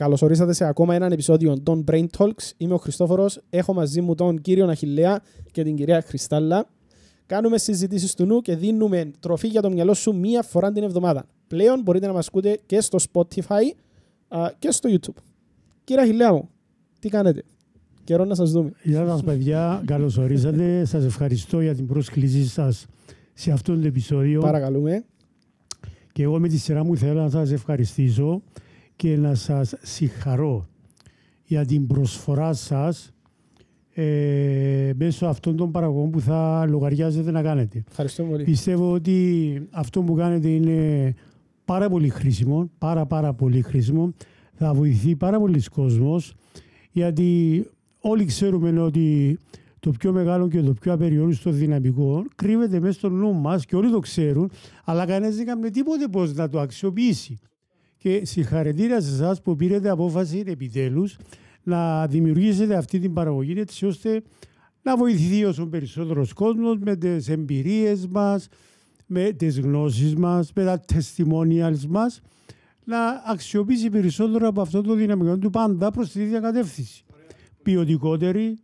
[0.00, 2.50] Καλώς ορίσατε σε ακόμα ένα επεισόδιο των Brain Talks.
[2.56, 3.40] Είμαι ο Χριστόφορος.
[3.50, 6.66] Έχω μαζί μου τον κύριο Αχηλέα και την κυρία Χριστάλλα.
[7.26, 11.24] Κάνουμε συζητήσεις του νου και δίνουμε τροφή για το μυαλό σου μία φορά την εβδομάδα.
[11.46, 13.62] Πλέον μπορείτε να μας ακούτε και στο Spotify
[14.28, 15.22] α, και στο YouTube.
[15.84, 16.48] Κύριε Αχηλέα μου,
[16.98, 17.42] τι κάνετε;
[18.04, 18.72] Καιρό να σας δούμε.
[18.82, 19.82] Γεια σας, παιδιά.
[19.86, 20.84] Καλώς ορίσατε.
[20.84, 22.86] σας ευχαριστώ για την πρόσκλησή σας
[23.34, 24.40] σε αυτό το επεισόδιο.
[24.40, 25.04] Παρακαλούμε.
[26.12, 28.42] Και εγώ με τη σειρά μου θέλω να σας ευχαριστήσω
[29.00, 30.68] και να σας συγχαρώ
[31.44, 33.12] για την προσφορά σας
[33.94, 37.84] ε, μέσω αυτών των παραγωγών που θα λογαριάζετε να κάνετε.
[37.88, 38.44] Ευχαριστώ πολύ.
[38.44, 41.14] Πιστεύω ότι αυτό που κάνετε είναι
[41.64, 44.12] πάρα πολύ χρήσιμο, πάρα πάρα πολύ χρήσιμο.
[44.54, 46.34] Θα βοηθεί πάρα πολλοί κόσμος
[46.90, 47.66] γιατί
[48.00, 49.38] όλοι ξέρουμε ότι
[49.80, 53.90] το πιο μεγάλο και το πιο απεριόριστο δυναμικό κρύβεται μέσα στο νου μας και όλοι
[53.90, 54.50] το ξέρουν,
[54.84, 57.38] αλλά κανένας δεν κάνει τίποτε πώς να το αξιοποιήσει.
[58.00, 61.16] Και συγχαρητήρια σε εσάς που πήρετε απόφαση επιτέλους
[61.62, 64.22] να δημιουργήσετε αυτή την παραγωγή έτσι ώστε
[64.82, 68.48] να βοηθηθεί όσο περισσότερος κόσμος με τις εμπειρίες μας,
[69.06, 72.20] με τις γνώσεις μας, με τα testimonials μας,
[72.84, 77.04] να αξιοποιήσει περισσότερο από αυτό το δυναμικό του πάντα προς τη ίδια κατεύθυνση.
[77.62, 78.58] Ποιοτικότερη,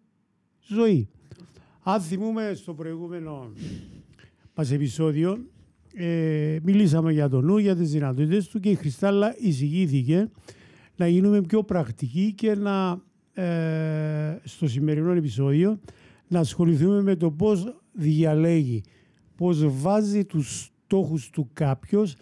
[0.66, 1.08] ζωή.
[1.82, 3.52] Αν θυμούμε στο προηγούμενο
[4.54, 5.38] μας επεισόδιο,
[5.98, 10.30] ε, μιλήσαμε για τον νου, για τις δυνατότητες του και η Χριστάλλα εισηγήθηκε
[10.96, 13.00] να γίνουμε πιο πρακτικοί και να,
[13.42, 15.78] ε, στο σημερινό επεισόδιο
[16.28, 18.82] να ασχοληθούμε με το πώς διαλέγει,
[19.36, 22.16] πώς βάζει τους στόχους του κάποιος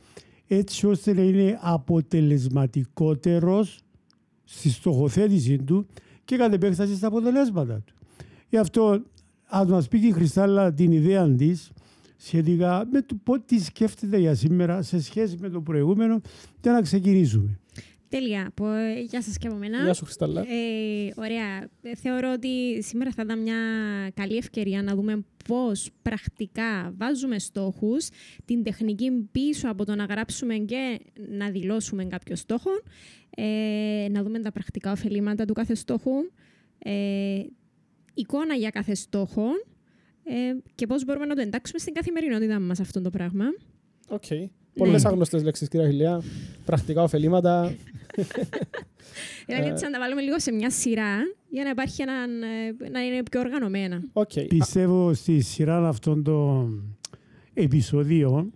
[0.47, 3.79] έτσι ώστε να είναι αποτελεσματικότερος
[4.45, 5.87] στη στοχοθέτηση του
[6.25, 7.95] και κατ' επέκταση στα αποτελέσματα του.
[8.49, 9.03] Γι' αυτό
[9.47, 11.73] ας μας πει και η Χριστάλλα την ιδέα της
[12.17, 16.21] σχετικά με το πώ τι σκέφτεται για σήμερα σε σχέση με το προηγούμενο
[16.61, 17.59] και να ξεκινήσουμε.
[18.09, 18.53] Τέλεια.
[19.09, 19.83] Γεια σας και από μένα.
[19.83, 20.41] Γεια σου Χριστάλλα.
[20.41, 21.69] Ε, ωραία.
[21.97, 23.57] Θεωρώ ότι σήμερα θα ήταν μια
[24.15, 28.09] καλή ευκαιρία να δούμε πώς πρακτικά βάζουμε στόχους,
[28.45, 32.71] την τεχνική πίσω από το να γράψουμε και να δηλώσουμε κάποιο στόχο,
[33.37, 36.13] ε, να δούμε τα πρακτικά ωφελήματα του κάθε στόχου,
[36.79, 37.43] ε,
[38.15, 39.45] εικόνα για κάθε στόχο
[40.25, 40.35] ε,
[40.75, 43.45] και πώς μπορούμε να το εντάξουμε στην καθημερινότητά μας αυτό το πράγμα.
[44.09, 44.23] OK.
[44.29, 44.49] Okay.
[44.75, 45.09] Πολλές ναι.
[45.09, 46.23] άγνωστες λέξεις, κύριε Αχιλλέα.
[46.65, 47.75] Πρακτικά ωφελήματα.
[49.47, 51.17] Δηλαδή, έτσι να τα βάλουμε λίγο σε μια σειρά
[51.49, 54.03] για να υπάρχει έναν, ε, να είναι πιο οργανωμένα.
[54.13, 54.47] Okay.
[54.49, 56.83] Πιστεύω στη σειρά αυτών των
[57.55, 58.53] επεισοδίων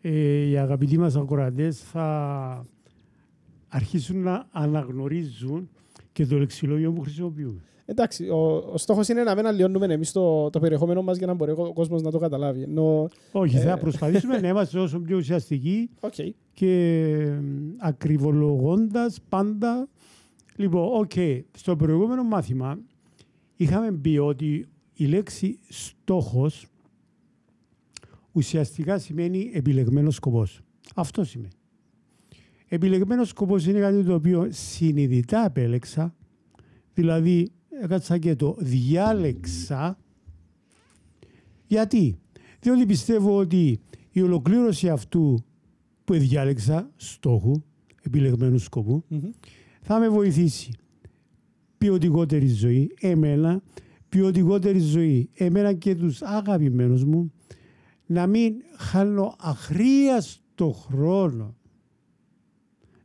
[0.00, 2.66] ε, οι αγαπητοί μας ακροατές θα
[3.68, 5.70] αρχίσουν να αναγνωρίζουν
[6.12, 7.62] και το λεξιλόγιο που χρησιμοποιούμε.
[7.90, 11.34] Εντάξει, ο, ο στόχος είναι να μην αλλοιώνουμε εμείς το, το περιεχόμενο μας για να
[11.34, 12.62] μπορεί ο κόσμος να το καταλάβει.
[12.62, 13.60] Ενώ, Όχι, ε...
[13.60, 16.30] θα προσπαθήσουμε να είμαστε όσο πιο ουσιαστικοί okay.
[16.52, 17.32] και
[17.78, 19.88] ακριβολογώντας πάντα.
[20.56, 21.40] Λοιπόν, OK, okay.
[21.56, 22.78] στο προηγούμενο μάθημα
[23.56, 26.66] είχαμε πει ότι η λέξη στόχος
[28.32, 30.60] ουσιαστικά σημαίνει επιλεγμένος σκοπός.
[30.94, 31.52] Αυτό σημαίνει.
[32.68, 36.14] Επιλεγμένος σκοπός είναι κάτι το οποίο συνειδητά επέλεξα,
[36.94, 37.52] δηλαδή
[37.82, 39.98] έκατσα και το διάλεξα.
[41.66, 42.18] Γιατί;
[42.60, 43.80] Διότι πιστεύω ότι
[44.10, 45.44] η ολοκλήρωση αυτού
[46.04, 47.62] που διάλεξα, στόχου,
[48.02, 48.58] επιλεγμένου
[49.80, 50.72] θα με βοηθήσει
[51.78, 53.62] ποιοτικότερη ζωή, εμένα,
[54.08, 57.32] ποιοτικότερη ζωή, εμένα και τους αγαπημένους μου,
[58.06, 61.56] να μην χάνω αχρίαστο χρόνο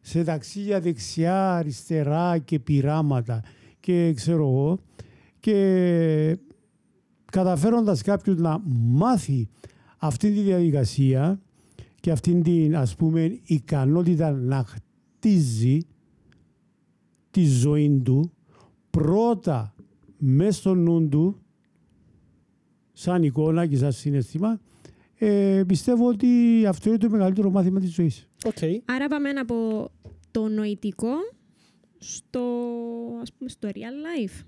[0.01, 3.43] σε ταξίδια δεξιά, αριστερά και πειράματα
[3.83, 4.79] και ξέρω εγώ
[5.39, 6.37] και
[7.31, 9.49] καταφέροντας κάποιος να μάθει
[9.97, 11.41] αυτή τη διαδικασία
[11.99, 15.77] και αυτή την ας πούμε ικανότητα να χτίζει
[17.31, 18.31] τη ζωή του
[18.89, 19.75] πρώτα
[20.17, 21.41] μέσα στο νου του
[22.93, 24.59] σαν εικόνα και σαν συναισθήμα
[25.15, 26.27] ε, πιστεύω ότι
[26.67, 28.27] αυτό είναι το μεγαλύτερο μάθημα της ζωής.
[28.43, 28.77] Okay.
[28.85, 29.89] Άρα πάμε από
[30.31, 31.13] το νοητικό
[32.03, 32.41] στο,
[33.21, 34.43] ας πούμε, στο real life.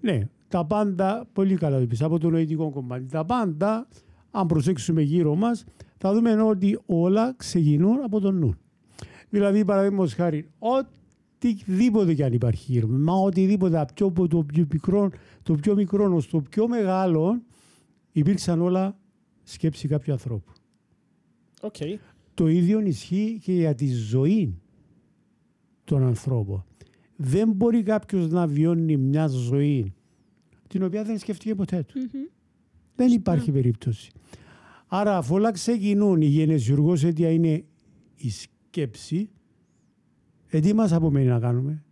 [0.00, 3.06] Ναι, τα πάντα, πολύ καλά το πεις, από το νοητικό κομμάτι.
[3.06, 3.88] Τα πάντα,
[4.30, 5.64] αν προσέξουμε γύρω μας,
[5.96, 8.54] θα δούμε ότι όλα ξεκινούν από τον νου.
[9.28, 15.10] Δηλαδή, παραδείγματος χάρη, οτιδήποτε κι αν υπάρχει γύρω μας οτιδήποτε, από το πιο μικρό,
[15.42, 17.42] το πιο μικρό στο πιο μεγάλο,
[18.12, 18.96] υπήρξαν όλα
[19.42, 20.52] σκέψη κάποιου ανθρώπου.
[21.60, 21.94] Okay.
[22.34, 24.54] Το ίδιο ισχύει και για τη ζωή
[25.90, 26.64] τον ανθρώπο.
[27.16, 29.92] Δεν μπορεί κάποιος να βιώνει μια ζωή
[30.68, 32.00] την οποία δεν σκέφτηκε ποτέ του.
[32.96, 34.10] Δεν υπάρχει περίπτωση.
[34.86, 37.64] Άρα αφού όλα ξεκινούν, η γενεσιουργός αιτία είναι
[38.16, 39.30] η σκέψη,
[40.52, 41.84] Ε, τι μας απομένει να κάνουμε;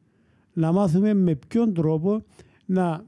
[0.52, 2.24] Να μάθουμε με ποιον τρόπο
[2.66, 3.04] να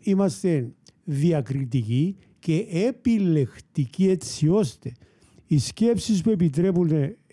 [0.00, 0.72] είμαστε
[1.04, 4.92] διακριτικοί και επιλεκτικοί έτσι ώστε
[5.46, 6.90] οι σκέψεις που, επιτρέπουν,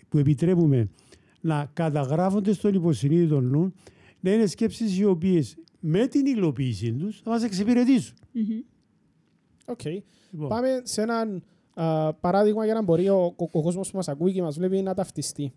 [0.08, 0.88] που επιτρέπουμε
[1.40, 3.72] να καταγράφονται στον υποσυνείδητο νου
[4.20, 8.16] να είναι σκέψεις οι οποίες με την υλοποίησή τους θα μας εξυπηρετήσουν.
[9.66, 9.84] Οκ.
[10.30, 11.42] Λοιπόν, Πάμε σε έναν
[11.74, 14.82] α, παράδειγμα για να μπορεί ο, ο, ο κόσμος που μας ακούει και μας βλέπει
[14.82, 15.52] να ταυτιστεί.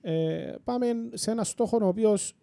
[0.00, 2.34] Ε, πάμε σε ένα στόχο ο οποίος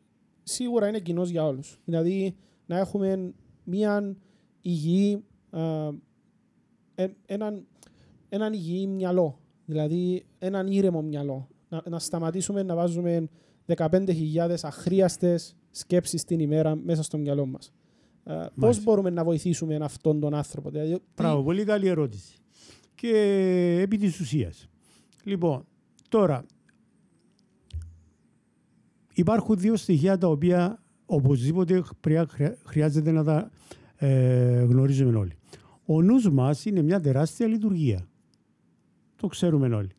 [0.43, 1.79] σίγουρα είναι κοινός για όλους.
[1.85, 2.35] Δηλαδή
[2.65, 3.33] να έχουμε
[3.63, 4.15] μια
[4.61, 5.61] υγιή, α,
[6.95, 7.65] ε, έναν,
[8.29, 9.39] έναν υγιή μυαλό.
[9.65, 11.47] Δηλαδή έναν ήρεμο μυαλό.
[11.69, 13.27] Να, να σταματήσουμε να βάζουμε
[13.75, 17.73] 15.000 αχρίαστες σκέψεις την ημέρα μέσα στο μυαλό μας.
[18.23, 18.81] Ε, πώς Μάλιστα.
[18.83, 22.37] μπορούμε να βοηθήσουμε αυτόν τον άνθρωπο; Δηλαδή, τι- Μπράβο, πολύ καλή ερώτηση.
[22.95, 23.09] Και
[23.81, 24.67] επί της ουσίας.
[25.23, 25.65] Λοιπόν,
[26.09, 26.45] τώρα,
[29.13, 33.49] υπάρχουν δύο στοιχεία τα οποία οπωσδήποτε πρέπει να χρειά- χρειάζεται να τα
[33.95, 35.33] ε, γνωρίζουμε όλοι.
[35.85, 38.07] Ο νους μας είναι μια τεράστια λειτουργία.
[39.15, 39.89] Το ξέρουμε όλοι.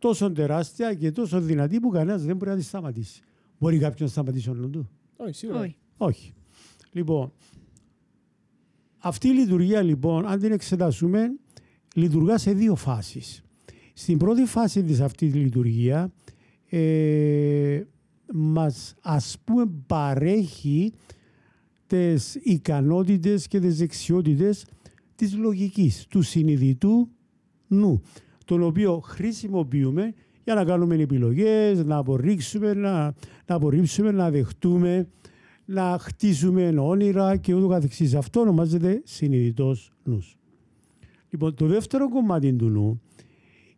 [0.00, 3.22] Τόσο τεράστια και τόσο δυνατή που κανένας δεν μπορεί να τη σταματήσει.
[3.58, 5.60] Μπορεί κάποιον να σταματήσει ο νους του; όχι, σίγουρα.
[5.60, 5.76] Όχι.
[5.96, 6.32] Όχι.
[6.92, 7.32] Λοιπόν,
[8.98, 11.30] αυτή η λειτουργία λοιπόν, αν την εξετάσουμε,
[11.94, 13.42] λειτουργά σε δύο φάσεις.
[13.92, 16.08] Στην πρώτη φάση της αυτής της λειτουργίας
[16.68, 17.82] ε,
[18.32, 20.92] μας ας πούμε παρέχει
[21.86, 24.66] τις ικανότητες και τις δεξιότητες
[25.14, 27.08] της λογικής, του συνειδητού
[27.66, 28.02] νου,
[28.50, 30.14] τον οποίο χρησιμοποιούμε
[30.44, 33.14] για να κάνουμε επιλογές, να απορρίξουμε, να,
[33.46, 35.08] να απορρίψουμε, να δεχτούμε,
[35.64, 38.14] να χτίσουμε όνειρα και ούτω καθεξής.
[38.14, 40.36] Αυτό ονομάζεται συνειδητός νους.
[41.30, 43.00] Λοιπόν, το δεύτερο κομμάτι του νου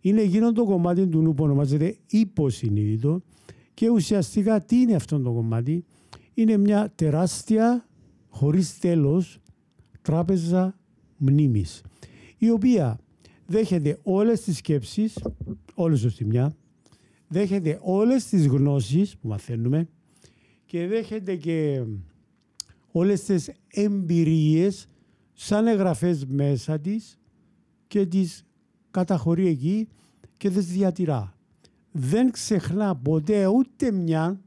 [0.01, 3.23] είναι εκείνο το κομμάτι του νου που ονομάζεται υποσυνείδητο
[3.75, 5.85] και ουσιαστικά τι είναι αυτό το κομμάτι;
[6.35, 7.87] Είναι μια τεράστια,
[8.29, 9.39] χωρίς τέλος,
[10.03, 10.79] τράπεζα
[11.17, 11.83] μνήμης,
[12.39, 12.99] η οποία
[13.53, 15.19] δέχεται όλες τις σκέψεις,
[15.75, 16.57] όλες ως τη μια,
[17.29, 19.89] δέχεται όλες τις γνώσεις που μαθαίνουμε
[20.65, 21.85] και δέχεται και
[22.93, 24.89] όλες τις εμπειρίες
[25.33, 27.19] σαν εγγραφές μέσα της
[27.87, 28.45] και τις
[28.91, 29.89] καταχωρεί εκεί
[30.37, 31.37] και τις διατηρά.
[31.93, 34.41] Δεν ξεχνά ποτέ ούτε μια,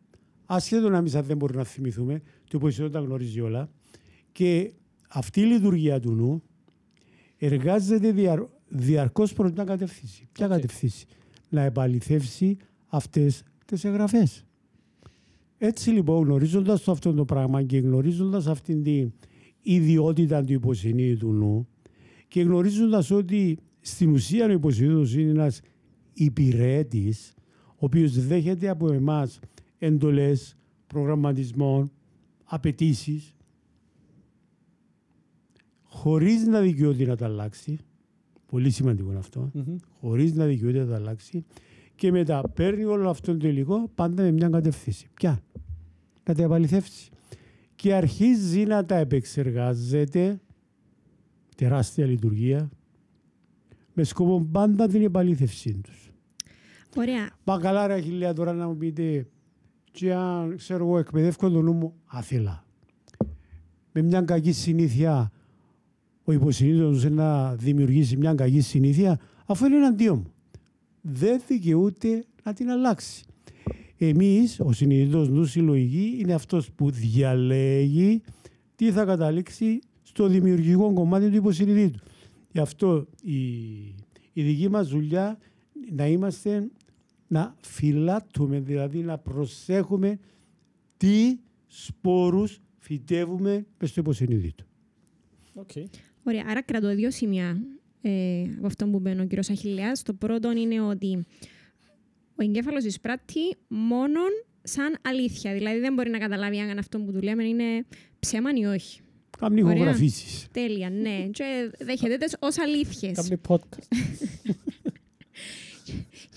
[0.45, 3.69] ασχέτως να μην σαν δεν μπορούμε να θυμηθούμε, το υποσχεδόν τα γνωρίζει όλα,
[4.31, 4.73] και
[5.07, 6.43] αυτή η λειτουργία του νου
[7.37, 8.39] εργάζεται διαρ,
[8.75, 10.27] διαρκώς προς μια κατευθύνση.
[10.31, 10.51] Ποια Οκ.
[10.51, 11.05] κατευθύνση;
[11.49, 12.57] Να επαληθεύσει
[12.87, 14.45] αυτές τις εγγραφές.
[15.57, 19.11] Έτσι λοιπόν γνωρίζοντας το αυτό το πράγμα και γνωρίζοντας αυτήν την
[19.61, 21.67] ιδιότητα του υποσυνείδητου νου
[22.27, 25.61] και γνωρίζοντας ότι στην ουσία ο υποσυνείδητος είναι ένας
[26.13, 27.33] υπηρέτης
[27.67, 29.39] ο οποίος δέχεται από εμάς
[29.77, 30.57] εντολές,
[30.87, 31.91] προγραμματισμών,
[32.43, 33.35] απαιτήσεις,
[35.83, 37.79] χωρίς να δικαιούται να τα αλλάξει.
[38.55, 39.75] Πολύ σημαντικό είναι αυτό Μμμ.
[39.99, 41.45] χωρίς να δικαιούται να τα αλλάξει
[41.95, 45.07] και μετά παίρνει όλο αυτό το υλικό πάντα με μια κατευθύνση.
[45.13, 45.39] Ποια;
[46.23, 47.09] Να τα επαληθεύσει.
[47.75, 50.39] Και αρχίζει να τα επεξεργάζεται
[51.55, 52.69] τεράστια λειτουργία
[53.93, 56.11] με σκοπό πάντα την επαλήθευσή τους.
[56.95, 57.29] Ωραία.
[57.43, 59.27] Μα καλά ρε Αχιλέα τώρα να μου πείτε
[59.91, 62.65] και αν ξέρω εγώ εκπαιδεύω το νου μου άθελα.
[63.91, 65.31] Με μια κακή συνήθεια
[66.25, 70.31] ο υποσυνείδητος να δημιουργήσει μια κακή συνήθεια αφού είναι εναντίον μου.
[71.01, 73.25] Δεν δικαιούται να την αλλάξει.
[73.97, 78.21] Εμείς, ο συνειδητός νους, η λογική, είναι αυτός που διαλέγει
[78.75, 81.99] τι θα καταλήξει στο δημιουργικό κομμάτι του υποσυνειδήτου.
[82.51, 83.37] Γι' αυτό η,
[84.33, 85.37] η δική μας δουλειά
[85.91, 86.69] να είμαστε,
[87.27, 90.19] να φυλάττουμε, δηλαδή να προσέχουμε
[90.97, 94.63] τι σπόρους φυτεύουμε μες στο υποσυνείδητο.
[95.53, 95.71] Οκ.
[96.27, 97.61] Ωραία, άρα κρατώ δύο σημεία
[98.01, 99.91] ε, από αυτό που μας είπε ο κύριος Αχιλλέας.
[100.03, 101.25] Το πρώτο είναι ότι
[102.35, 104.29] ο εγκέφαλος εισπράττει μόνον
[104.63, 105.53] σαν αλήθεια.
[105.53, 107.85] Δηλαδή δεν μπορεί να καταλάβει αν αυτό που του λέμε είναι
[108.19, 108.99] ψέμα ή όχι.
[109.39, 109.75] Κάμνει Ωραία.
[109.75, 110.47] ηχογραφήσεις.
[110.51, 111.27] Τέλεια, ναι.
[111.31, 113.15] Και δέχεται τις ως αλήθειες.
[113.15, 113.87] Κάνει podcast.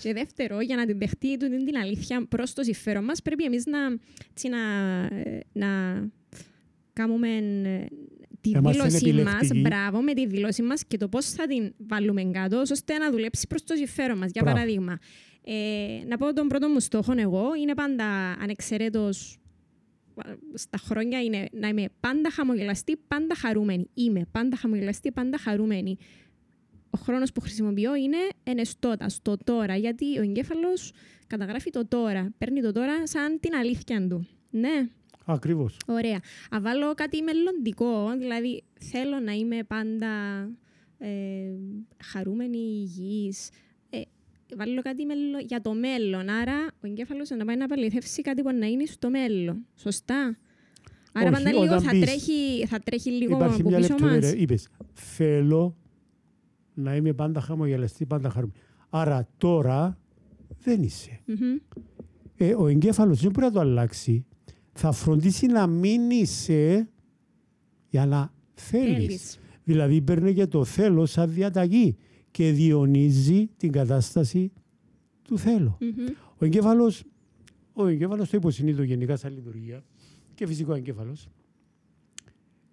[0.01, 3.65] Και δεύτερο, για να την δεχτεί τούτη την αλήθεια προς το συμφέρον μας, πρέπει εμείς
[3.65, 3.79] να,
[4.31, 4.57] έτσι, να,
[5.15, 5.67] ε, να
[6.93, 7.27] κάνουμε
[7.63, 7.85] ε,
[8.41, 9.61] τη Να είμαστε δήλωσή μας, επιλεκτικοί.
[9.61, 13.47] μπράβο, με τη δήλωσή μας και το πώς θα την βάλουμε κάτω, ώστε να δουλέψει
[13.47, 14.31] προς το συμφέρον μας.
[14.31, 14.57] Για Μπράβο.
[14.59, 14.97] παράδειγμα,
[15.43, 18.05] ε, να πω τον πρώτο μου στόχο εγώ είναι πάντα
[18.41, 19.37] ανεξαιρέτως
[20.53, 23.89] στα χρόνια είναι να είμαι πάντα χαμογελαστή, πάντα χαρούμενη.
[23.93, 25.97] Είμαι πάντα χαμογελαστή, πάντα χαρούμενη.
[26.91, 30.91] ο χρόνος που χρησιμοποιώ είναι ενεστώτα, στο τώρα, γιατί ο εγκέφαλος
[31.27, 34.27] καταγράφει το τώρα, παίρνει το τώρα σαν την αλήθεια του.
[34.49, 34.89] Ναι,
[35.33, 35.77] Ακριβώς.
[35.87, 36.19] Ωραία.
[36.49, 40.07] Αν βάλω κάτι μελλοντικό, δηλαδή θέλω να είμαι πάντα
[40.97, 41.07] ε,
[42.03, 43.49] χαρούμενη, υγιής,
[43.89, 44.01] ε,
[44.57, 46.29] βάλω κάτι μελλο- για το μέλλον.
[46.29, 49.65] Άρα ο εγκέφαλος να πάει να παληθεύσει κάτι που να είναι στο μέλλον.
[49.75, 50.37] Σωστά;
[51.13, 53.89] Άρα Όχι, πάντα λίγο όταν θα, πεις- τρέχει, θα τρέχει λίγο Υπάρχει από μια πίσω
[53.91, 54.29] λεπτομέρεια.
[54.29, 54.37] μας.
[54.41, 55.75] Είπες, θέλω
[56.73, 58.59] να είμαι πάντα χαμογελαστή, πάντα χαρούμενη.
[58.89, 59.97] Άρα τώρα
[60.63, 61.19] δεν είσαι.
[61.25, 61.55] Μμμ.
[62.37, 64.25] Ε, ο εγκέφαλος δεν μπορεί να το αλλάξει.
[64.81, 66.89] Θα φροντίσει να μην είσαι
[67.89, 68.95] για να θέλεις.
[68.95, 69.39] Θέλεις.
[69.63, 71.95] Δηλαδή παίρνει και το θέλω σαν διαταγή
[72.31, 74.51] και διονύζει την κατάσταση
[75.21, 75.77] του θέλω.
[75.79, 76.05] Μμμ.
[76.37, 77.03] Ο εγκέφαλος,
[77.73, 79.83] ο εγκέφαλος το υποσυνείδητο γενικά σαν λειτουργία
[80.35, 81.27] και φυσικό εγκέφαλος.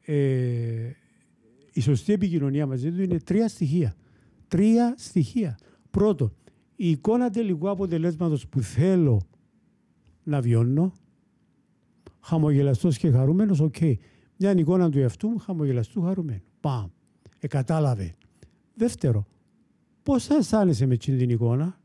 [0.00, 0.90] Ε,
[1.72, 3.94] η σωστή επικοινωνία μαζί του είναι τρία στοιχεία.
[4.48, 5.58] Τρία στοιχεία.
[5.90, 6.32] Πρώτο,
[6.76, 9.26] η εικόνα τελικού αποτελέσματος που θέλω
[10.22, 10.92] να βιώνω,
[12.26, 13.76] χαμογελαστός και χαρούμενος, οκ.
[14.36, 16.42] Μια εικόνα του εαυτού μου, χαμογελαστού χαρούμενου.
[16.60, 16.88] Παμ.
[17.38, 18.14] Ε, κατάλαβε.
[18.74, 19.26] Δεύτερο,
[20.02, 21.80] πώς θα αισθάνεσαι με εκείνη την εικόνα,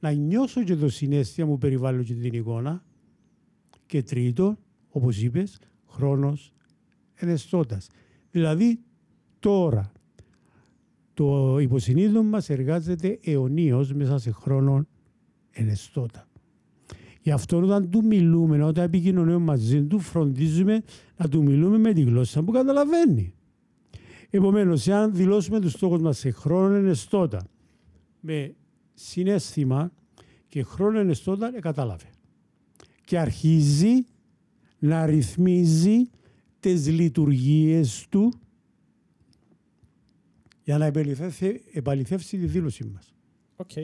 [0.00, 2.84] να νιώσω και το συναίσθημα μου περιβάλλω και την εικόνα.
[3.86, 4.58] Και τρίτο,
[4.88, 5.58] όπως είπες,
[5.88, 6.52] χρόνος
[7.14, 7.88] ενεστώτας.
[8.30, 8.80] Δηλαδή
[9.38, 9.92] τώρα
[11.14, 14.86] το υποσυνείδητο μας εργάζεται αιωνίως μέσα σε χρόνο
[15.50, 16.29] ενεστώτα.
[17.22, 20.82] Γι' αυτό όταν του μιλούμε, όταν επικοινωνούμε μαζί του, φροντίζουμε
[21.16, 23.34] να του μιλούμε με τη γλώσσα που καταλαβαίνει.
[24.30, 27.46] Επομένως, αν δηλώσουμε τους στόχους μας σε χρόνο ενεστώτα,
[28.20, 28.54] με
[28.94, 29.92] συνέστημα
[30.48, 32.10] και χρόνο ενεστώτα, ε, κατάλαβε.
[33.04, 34.06] Και αρχίζει
[34.78, 36.10] να ρυθμίζει
[36.60, 38.32] τις λειτουργίες του
[40.64, 43.14] για να επαληθεύσει, επαληθεύσει τη δήλωσή μας.
[43.56, 43.76] Οκ.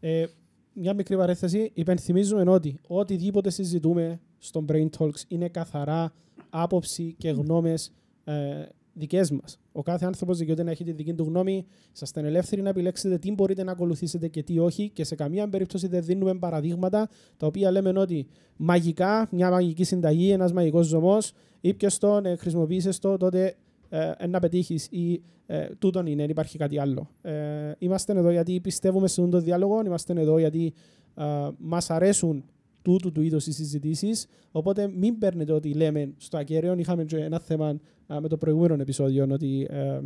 [0.00, 0.26] Ε,
[0.72, 1.70] μια μικρή παρένθεση.
[1.74, 6.12] Υπενθυμίζουμε ότι οτιδήποτε συζητούμε στο Brain Talks είναι καθαρά
[6.50, 7.92] άποψη και γνώμες
[8.24, 9.58] ε, δικές μας.
[9.72, 11.66] Ο κάθε άνθρωπος δικαιούται να έχει τη δική του γνώμη.
[11.94, 14.88] Είσαστε ελεύθεροι να επιλέξετε τι μπορείτε να ακολουθήσετε και τι όχι.
[14.88, 20.30] Και σε καμία περίπτωση δεν δίνουμε παραδείγματα τα οποία λέμε ότι μαγικά, μια μαγική συνταγή,
[20.30, 23.56] ένας μαγικός ζωμός, ήπιες το, ε, χρησιμοποίησες το, τότε
[23.90, 27.10] ε, να πετύχεις ή ε, τούτον είναι, δεν υπάρχει κάτι άλλο.
[27.22, 30.72] Ε, είμαστε εδώ γιατί πιστεύουμε σε αυτόν τον διάλογο, είμαστε εδώ γιατί
[31.14, 31.24] ε,
[31.58, 32.44] μας αρέσουν
[32.82, 34.26] τούτου του είδους οι συζητήσεις.
[34.52, 36.74] Οπότε μην παίρνετε ότι λέμε στο ακέραιο.
[36.78, 40.00] Είχαμε και ένα θέμα α, με το προηγούμενο επεισόδιο ότι ε,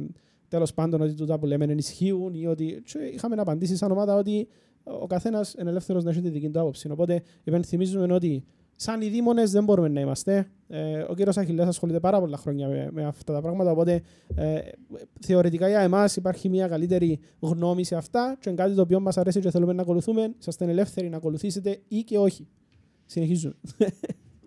[0.49, 4.49] τέλος πάντων ότι τούτα που λέμε ενισχύουν ή ότι και είχαμε απαντήσει σαν ομάδα ότι
[4.83, 6.91] ο καθένας είναι ελεύθερος να έχει τη δική του άποψη.
[6.91, 8.45] Οπότε υπενθυμίζουμε ότι
[8.77, 10.51] σαν οι δήμονες δεν μπορούμε να είμαστε.
[10.69, 13.71] Ε, ο κύριος Αχιλέα ασχολείται πάρα πολλά χρόνια με, με αυτά τα πράγματα.
[13.71, 14.03] Οπότε
[14.35, 14.59] ε,
[15.21, 19.19] θεωρητικά για εμάς υπάρχει μια καλύτερη γνώμη σε αυτά και είναι κάτι το οποίο μας
[19.19, 20.35] αρέσει και θέλουμε να ακολουθούμε.
[20.39, 22.49] Είσαστε ελεύθεροι να ακολουθήσετε ή και όχι.
[23.07, 23.55] Συνεχίζουμε.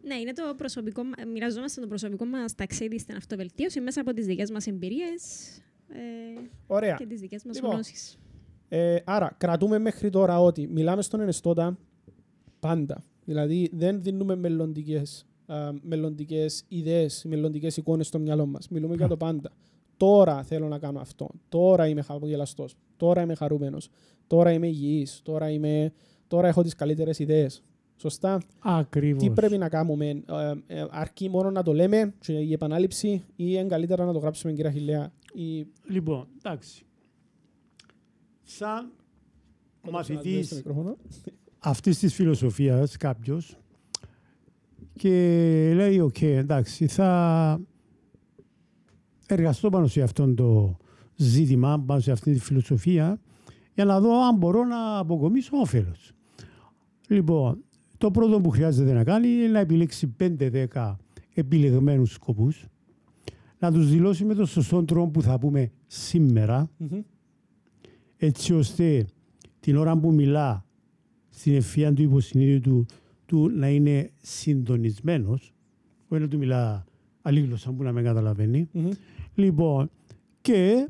[0.02, 4.26] Ναι, είναι το προσωπικό, μα- μοιραζόμαστε το προσωπικό μας ταξίδι στην αυτοβελτίωση μέσα από τις
[4.26, 5.48] δικές μας εμπειρίες
[5.90, 5.98] ε,
[6.68, 6.96] Ωραία.
[6.96, 8.18] και τις δικές μας Λοιπόν, γνώσεις.
[8.70, 11.78] Ε, άρα, κρατούμε μέχρι τώρα ότι μιλάμε στον ενεστώτα
[12.60, 13.04] πάντα.
[13.28, 15.26] Δηλαδή, δεν δίνουμε μελλοντικές
[15.82, 18.68] μελλοντικές ιδέες, μελλοντικές εικόνες στο μυαλό μας.
[18.70, 19.52] Μιλούμε για το πάντα.
[19.98, 21.30] Τώρα θέλω να κάνω αυτό.
[21.50, 22.76] Τώρα είμαι χαμογελαστός.
[22.98, 23.90] Τώρα είμαι χαρούμενος.
[24.28, 25.22] Τώρα είμαι υγιής.
[25.24, 25.94] Τώρα, είμαι...
[26.28, 27.64] τώρα έχω τις καλύτερες ιδέες.
[27.96, 29.24] Σωστά; Ακριβώς.
[29.24, 33.24] Τι πρέπει να κάνουμε; Ε, ε, αρκεί μόνο να το λέμε και η επανάληψη ή
[33.36, 35.12] είναι καλύτερα να το γράψουμε, κυρία Χιλέα.
[35.34, 35.68] Ή...
[35.84, 36.86] Λοιπόν, εντάξει.
[38.44, 38.92] Σαν
[39.92, 40.96] μαθητής Στο μικρόφωνο.
[41.68, 43.58] Αυτής της φιλοσοφίας κάποιος
[44.94, 45.12] και
[45.76, 47.60] λέει, οκ, εντάξει, θα
[49.28, 50.78] εργαστώ πάνω σε αυτό το
[51.16, 53.20] ζήτημα, πάνω σε αυτή τη φιλοσοφία
[53.74, 56.12] για να δω αν μπορώ να αποκομίσω όφελος.
[57.08, 57.64] Λοιπόν,
[57.98, 60.96] το πρώτο που χρειάζεται να κάνει είναι να επιλέξει 5-10
[61.34, 62.66] επιλεγμένους σκοπούς,
[63.60, 67.00] να τους δηλώσει με τον σωστό τρόπο που θα πούμε σήμερα, Μμμ.
[68.18, 69.06] έτσι ώστε
[69.60, 70.67] την ώρα που μιλά
[71.38, 72.86] στην ευφυία του υποσυνείδητου
[73.26, 75.54] του να είναι συντονισμένος,
[76.08, 76.86] όχι να του μιλά
[77.22, 78.70] άλλη γλώσσα που να με καταλαβαίνει.
[78.72, 78.90] Μμμ.
[79.36, 79.90] Λοιπόν,
[80.42, 80.90] και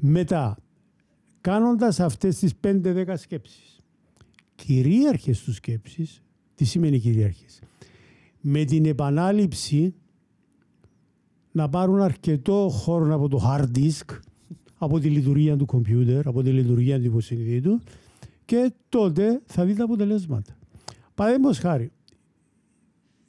[0.00, 0.58] μετά,
[1.40, 3.80] κάνοντας αυτές τις 5-10 σκέψεις,
[4.54, 6.22] κυρίαρχες τους σκέψεις,
[6.54, 7.60] τι σημαίνει κυρίαρχες,
[8.40, 9.94] με την επανάληψη
[11.52, 14.18] να πάρουν αρκετό χώρο από το hard disk,
[14.78, 17.80] από τη λειτουργία του κομπιούτερ, από τη λειτουργία του υποσυνείδητου
[18.52, 20.56] και τότε θα δεις τα αποτελέσματα.
[21.14, 21.92] Παραδείγματος χάρη,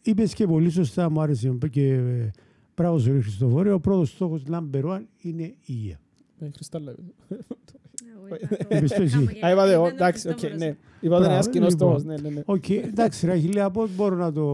[0.01, 2.31] είπες και πολύ σωστά, μου άρεσε και ε,
[2.75, 5.99] μπράβο σου Χριστοφόρη, ο πρώτος στόχος number one είναι η υγεία.
[6.39, 6.95] Ε, Χριστάλλα.
[7.29, 8.35] Εγώ
[8.77, 9.17] Είπες το εσύ.
[9.45, 10.59] Α, είπατε, Ήταν ω, ο εντάξει, οκ, Χριστόφορος.
[10.67, 10.77] ναι.
[11.01, 11.87] Είπατε ένας Μπράβο, κοινός λοιπόν.
[11.87, 12.41] τόμος, ναι, ναι, ναι.
[12.45, 14.45] Οκ, εντάξει, ρε Αχιλέα, πώς μπορώ να το...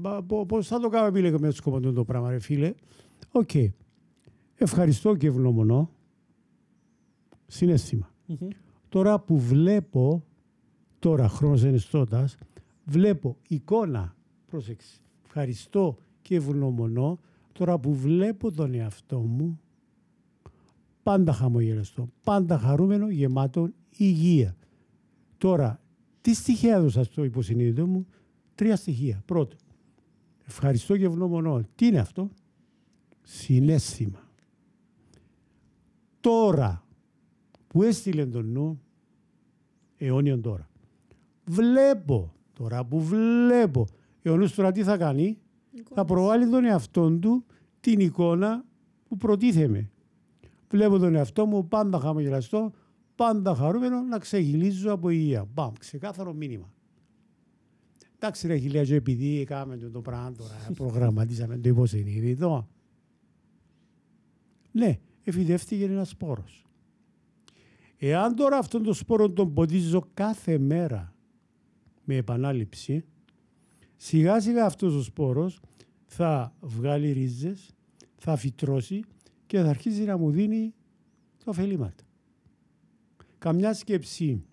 [0.00, 2.72] μα, πο- Πώς θα το κάνω επιλέγω με σκοπό το πράγμα, ρε φίλε.
[3.32, 3.50] Οκ.
[4.54, 5.90] Ευχαριστώ και ευγνωμονώ.
[7.46, 8.10] Συνέστημα.
[8.92, 9.00] Μμμ.
[9.00, 10.24] Τώρα που βλέπω,
[10.98, 12.36] τώρα χρόνος ενιστώτας,
[12.84, 17.18] βλέπω εικόνα, πρόσεξε, ευχαριστώ και ευγνωμονώ,
[17.52, 19.60] τώρα που βλέπω τον εαυτό μου,
[21.02, 24.56] πάντα χαμογελαστό, πάντα χαρούμενο, γεμάτο υγεία.
[25.38, 25.80] Τώρα,
[26.20, 28.06] τι στοιχεία έδωσα στο υποσυνείδητο μου,
[28.54, 29.22] τρία στοιχεία.
[29.26, 29.56] Πρώτο,
[30.46, 31.62] ευχαριστώ και ευγνωμονώ.
[31.74, 32.30] Τι είναι αυτό;
[33.22, 34.30] Συνέστημα.
[36.20, 36.84] Τώρα
[37.72, 38.81] που έστειλε τον νου,
[40.06, 40.68] αιώνιον τώρα.
[41.44, 43.86] Βλέπω, τώρα που βλέπω,
[44.26, 45.38] ο νους τώρα τι θα κάνει,
[45.94, 47.44] θα προβάλλει τον εαυτό του
[47.80, 48.64] την εικόνα
[49.08, 49.90] που προτίθεμαι.
[50.70, 52.72] Βλέπω τον εαυτό μου πάντα χαμογελαστό,
[53.14, 55.44] πάντα χαρούμενο να ξεγυλίζω από υγεία.
[55.54, 56.72] Μπαμ, ξεκάθαρο μήνυμα.
[58.16, 62.68] Εντάξει ρε χιλιά, και επειδή έκαμε το πράγμα τώρα, προγραμματίσαμε το υποσυνείδητο.
[64.72, 66.66] Ναι, εφηδεύτηκε ένας σπόρος.
[68.04, 71.14] Εάν τώρα αυτόν τον σπόρο τον ποτίζω κάθε μέρα
[72.04, 73.04] με επανάληψη,
[73.96, 75.60] σιγά σιγά αυτός ο σπόρος
[76.06, 77.70] θα βγάλει ρίζες,
[78.16, 79.04] θα φυτρώσει
[79.46, 80.74] και θα αρχίσει να μου δίνει
[81.44, 82.04] τα ωφελήματα.
[83.38, 84.44] Καμιά σκέψη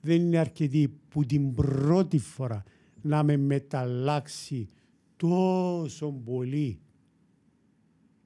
[0.00, 2.62] δεν είναι αρκετή που την πρώτη φορά
[3.02, 4.68] να με μεταλλάξει
[5.16, 6.78] τόσο πολύ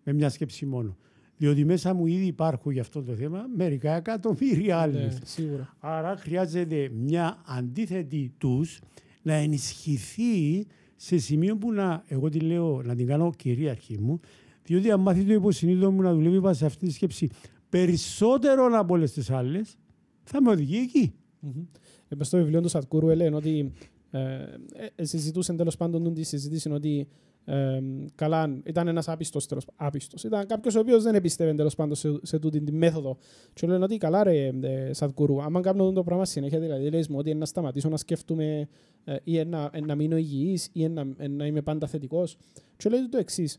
[0.04, 0.96] με μια σκέψη μόνο.
[1.40, 5.18] Διότι μέσα μου ήδη υπάρχουν για αυτό το θέμα μερικά εκατομμύρια Ναι, άλλες.
[5.24, 5.76] Σίγουρα.
[5.78, 8.80] Άρα χρειάζεται μια αντίθετη τους
[9.22, 10.66] να ενισχυθεί
[10.96, 14.20] σε σημείο που να, εγώ τη λέω, να την κάνω κυρίαρχη μου,
[14.62, 17.28] διότι αν μάθεις το υποσυνείδητο μου να δουλεύει πάνω σε αυτή τη σκέψη
[17.68, 19.76] περισσότερο από όλες τις άλλες,
[20.22, 21.12] θα με οδηγεί εκεί.
[21.40, 21.64] Μμμ.
[22.08, 23.72] Ε, μες στο βιβλίο του Σατκούρου έλεγε ότι
[24.10, 27.08] ε, ε, ε, συζητούσαν τέλος πάντων τη συζήτηση ότι
[27.44, 27.80] ε,
[28.14, 30.24] καλά, ήταν ένας άπιστος, τέλος, άπιστος.
[30.24, 33.16] Ήταν κάποιος ο οποίος δεν επίστευε τέλος πάντων σε, σε τούτη τη μέθοδο.
[33.52, 37.16] Και λένε ότι καλά ρε ε, Σατκούρου, άμα κάνω το πράγμα συνέχεια, δηλαδή λες μου
[37.18, 38.68] ότι είναι να σταματήσω να σκέφτομαι
[39.04, 42.36] ε, ή να, να μείνω υγιής ή να, να είμαι πάντα θετικός.
[42.76, 43.58] Και λέει του το εξής.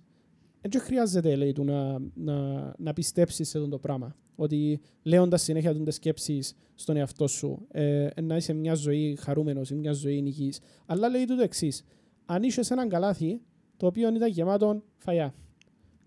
[0.61, 4.15] Δεν χρειάζεται λέει, του να, να, να πιστέψεις σε αυτό το πράγμα.
[4.35, 9.75] Ότι λέοντας συνέχεια τι σκέψεις στον εαυτό σου, ε, να είσαι μια ζωή χαρούμενος ή
[9.75, 10.59] μια ζωή υγιής.
[10.85, 11.83] Αλλά λέει του το εξής.
[12.25, 13.41] Αν είσαι έναν καλάθι
[13.81, 15.33] το οποίο ήταν γεμάτο φαγιά.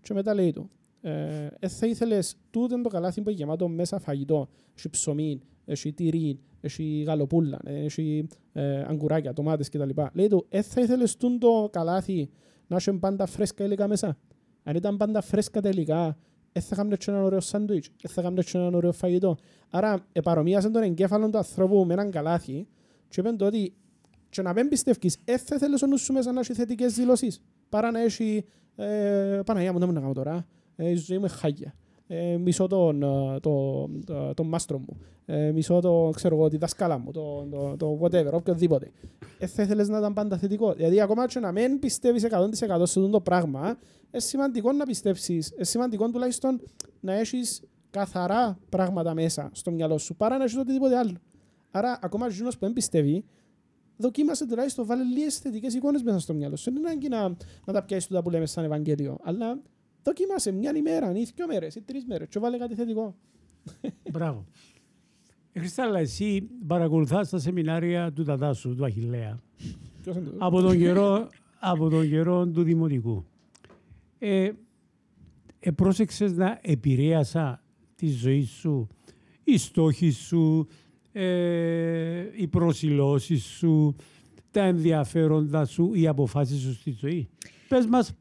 [0.01, 0.69] Και μετά λέει του,
[1.01, 4.47] ε, ε, θα ήθελες τούτο το καλάθι που είναι γεμάτο μέσα φαγητό.
[4.77, 9.89] Έχει ψωμί, έχει τυρί, έχει γαλοπούλα, έχει ε, αγκουράκια, τομάτες κτλ.
[10.13, 12.29] Λέει του, ε, θα ήθελες το καλάθι
[12.67, 14.17] να έχει πάντα φρέσκα υλικά μέσα;
[14.63, 16.17] Αν ήταν πάντα φρέσκα τα υλικά,
[16.51, 19.37] δεν θα κάνουμε και ένα ωραίο σάντουιτς, δεν θα κάνουμε και ένα ωραίο φαγητό.
[19.69, 22.67] Άρα, επαρομοίασαν τον εγκέφαλο του ανθρώπου με έναν καλάθι
[23.07, 23.73] και είπαν το ότι
[24.35, 27.41] και να μην πιστεύεις, δεν θα θέλεις ο νους σου μέσα να έχει θετικές δηλώσεις.
[27.69, 31.25] Παρά να έχει, ε, Παναγιά μου, δεν μου να κάνω τώρα, ε, η ζωή μου
[31.25, 31.75] είναι χάγια.
[32.07, 36.57] Ε, μισώ τον, ε, το, το, τον μάστρο μου, ε, μισώ το, ξέρω εγώ, τη
[36.57, 38.91] δασκάλα μου, το, το, το whatever, οποιοδήποτε.
[39.37, 40.73] Ε, θα ήθελες να ήταν πάντα θετικό.
[40.73, 43.77] Δηλαδή, ακόμα και να μην πιστεύεις 100% σε αυτό το πράγμα,
[44.11, 46.61] είναι σημαντικό να πιστέψεις, είναι σημαντικό τουλάχιστον
[46.99, 51.17] να έχεις καθαρά πράγματα μέσα στο μυαλό σου, παρά να έχεις οτιδήποτε άλλο.
[51.71, 53.25] Άρα, ακόμα και εκείνος που δεν πιστεύει,
[53.97, 56.63] δοκίμασε τουλάχιστον βάλε λίγες θετικές εικόνες μέσα στο μυαλό σου.
[56.63, 57.29] Δεν είναι ανάγκη να,
[57.65, 59.61] να τα πιάσεις τούτα που λέμε σαν Ευαγγέλιο, αλλά
[60.03, 63.15] δοκίμασε μια ημέρα, ή δύο μέρες, ή τρεις μέρες και βάλε κάτι θετικό.
[64.11, 64.45] Μπράβο.
[65.51, 69.39] Ε, Χριστάλλα, εσύ παρακολουθάς τα σεμινάρια του τατά σου, του Αχιλέα,
[70.01, 71.29] Ποιος είναι το- από τον καιρό,
[71.59, 73.25] από τον καιρό του Δημοτικού.
[74.19, 74.51] Ε,
[75.59, 77.63] ε, πρόσεξες να επηρέασα
[77.95, 78.87] τη ζωή σου,
[79.43, 80.67] οι στόχοι σου,
[81.17, 83.95] ε, οι προσιλώσεις σου,
[84.51, 87.29] τα ενδιαφέροντα σου, οι αποφάσεις σου στη ζωή.
[87.67, 88.13] Πες μας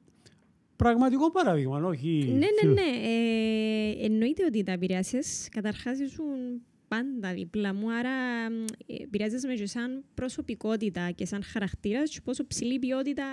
[0.76, 2.26] πραγματικό παράδειγμα, όχι...
[2.28, 3.06] Ναι, ναι, ναι.
[3.06, 8.44] Ε, εννοείται ότι τα επηρεάσεις καταρχάς ήσουν πάντα δίπλα μου, άρα
[8.86, 13.26] ε, επηρεάζεσαι με και σαν προσωπικότητα και σαν χαρακτήρας και πόσο ψηλή ποιότητα,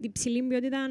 [0.00, 0.86] την ψηλή ποιότητα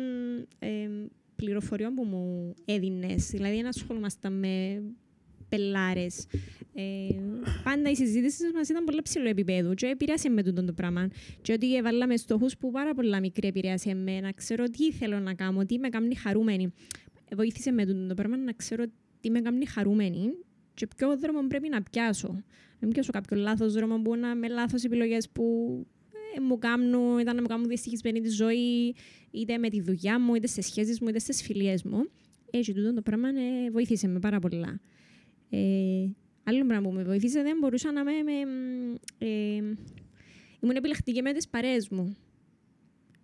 [0.59, 0.89] ε,
[1.35, 3.29] πληροφοριών που μου έδινες.
[3.29, 4.83] Δηλαδή, δεν ασχολούμασταν με
[5.49, 6.25] πελάρες.
[6.73, 6.83] Ε,
[7.63, 11.09] πάντα οι συζήτησεις μας ήταν πολύ ψηλό επίπεδο και επηρεάσε με τούτο το πράγμα.
[11.41, 15.33] Και ότι έβαλαμε στόχους που πάρα πολλά μικρή επηρεάσε με να ξέρω τι θέλω να
[15.33, 16.73] κάνω, τι με κάνει χαρούμενη.
[17.35, 18.83] Βοήθησε με τούτο το πράγμα να ξέρω
[19.19, 20.31] τι με κάνει χαρούμενη
[20.73, 22.27] και ποιο δρόμο πρέπει να πιάσω.
[22.79, 25.43] Να μην πιάσω κάποιο λάθος δρόμο που να με λάθος επιλογές που
[26.35, 28.95] ε, μου κάνουν, ήταν να μου κάνουν δυστυχισμένη τη ζωή,
[29.31, 32.09] είτε με τη δουλειά μου, είτε στι σχέσεις μου, είτε στις φιλίες μου.
[32.49, 34.79] Έτσι, τούτο το πράγμα ε, βοήθησε με πάρα πολλά.
[35.49, 35.59] Ε,
[36.43, 38.11] άλλο πράγμα που με βοήθησε, δεν μπορούσα να είμαι...
[38.23, 39.55] με- ε,
[40.59, 42.17] ήμουν επιλεκτική με τις παρέες μου.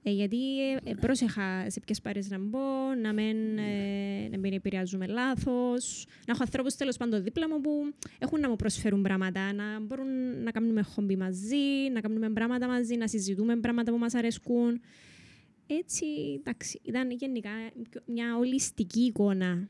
[0.06, 2.60] Ε, γιατί ε, ε, πρόσεχα σε ποιες παρέες να μπω,
[3.02, 7.94] να μην, ε, να μην επηρεάζουμε λάθος, να έχω ανθρώπους τέλος πάντων δίπλα μου που
[8.20, 12.96] έχουν να μου προσφέρουν πράγματα, να μπορούν να κάνουμε χόμπι μαζί, να κάνουμε πράγματα μαζί,
[12.96, 14.82] να συζητούμε πράγματα που μας αρέσκουν.
[15.68, 16.06] Έτσι,
[16.40, 17.50] εντάξει, ήταν γενικά
[18.06, 19.70] μια ολιστική εικόνα,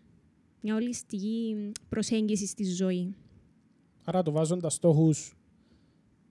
[0.64, 1.56] μια ολιστική
[1.90, 3.16] προσέγγιση στη ζωή.
[4.04, 5.38] Άρα το βάζοντα στόχους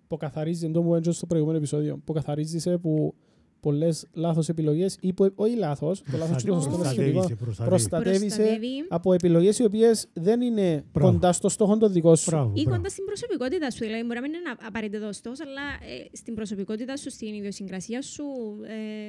[0.09, 3.15] που καθαρίζει το που έντζω στο προηγούμενο επεισόδιο, που καθαρίζεις από
[3.61, 7.21] πολλές λάθος επιλογές ή που, όχι λάθος, το λάθος του σωστό είναι σχετικό.
[7.21, 7.69] Προστατεύει, προστατεύει.
[7.71, 11.13] Προστατεύεις Προστατεύει από επιλογές οι οποίες δεν είναι Μπράβο.
[11.13, 12.31] κοντά στο στόχο το δικό σου.
[12.31, 12.77] Μπράβο, ή μπράβο.
[12.77, 13.79] κοντά στην προσωπικότητα σου.
[13.79, 18.25] Δηλαδή, μπορεί να μην είναι απαραίτητο στόχος, αλλά ε, στην προσωπικότητα σου, στην ιδιοσυγκρασία σου,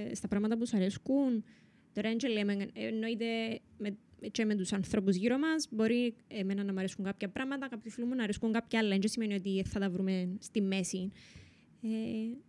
[0.09, 1.43] ε, στα πράγματα που σου αρέσκουν.
[1.93, 3.25] Τώρα, δεν λέμε, ε, εννοείται
[3.77, 3.97] με,
[4.31, 5.67] και με τους ανθρώπους γύρω μας.
[5.71, 8.97] Μπορεί εμένα να μου αρέσκουν κάποια πράγματα, κάποιοι φίλοι μου να αρέσκουν κάποια άλλα.
[8.97, 11.12] Δεν σημαίνει ότι θα τα βρούμε στη μέση.
[11.81, 11.88] Ε,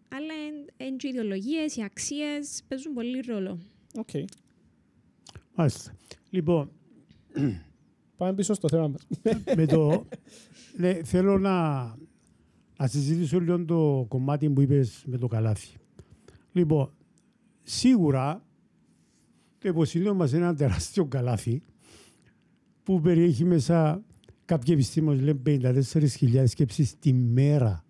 [0.09, 0.35] αλλά
[0.77, 3.59] εν, οι ιδεολογίες, οι αξίες παίζουν πολύ ρόλο.
[3.95, 4.09] Οκ.
[5.55, 5.97] Μάλιστα.
[6.31, 6.71] Λοιπόν,
[8.17, 9.07] Πάμε πίσω στο θέμα μας.
[9.57, 10.07] με το,
[10.77, 11.83] ναι, θέλω να,
[12.79, 15.77] να συζητήσω λίγο το κομμάτι που είπες με το καλάθι.
[16.53, 16.93] Λοιπόν,
[17.63, 18.45] σίγουρα
[19.65, 21.63] το υποσυνείδητο μας είναι ένα τεράστιο καλάθι
[22.83, 24.03] που περιέχει μέσα
[24.45, 27.85] κάποιοι επιστήμονες λένε 54.000 σκέψεις τη μέρα.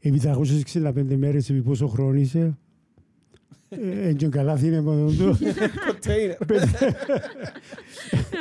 [0.00, 2.58] Επί 365 μέρες, επί πόσο χρόνο είσαι.
[3.68, 5.38] Ε, Έτσι καλάθι είναι μόνο του.
[5.88, 6.58] Container.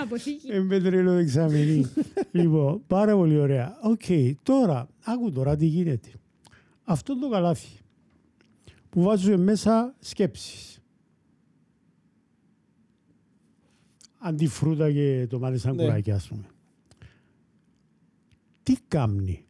[0.03, 0.47] Αποθήκη.
[0.51, 1.85] Εμπετρέλο εξαμενή.
[2.31, 3.77] λοιπόν, πάρα πολύ ωραία.
[3.81, 6.09] Οκ, τώρα, άκου τώρα τι γίνεται.
[6.83, 7.77] Αυτό το καλάθι
[8.89, 10.76] που βάζουμε μέσα σκέψεις.
[14.19, 15.83] Αντιφρούτα και το μάλιστα Ναι.
[15.83, 16.45] κουράκι, ας πούμε.
[18.63, 19.45] Τι κάμνει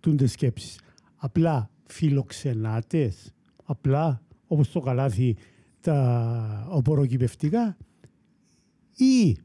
[0.00, 0.80] τούντε σκέψεις;
[1.16, 5.36] Απλά φιλοξενάτες, απλά όπως το καλάθι
[5.80, 7.76] τα οποροκυπευτικά;
[8.96, 9.36] Ή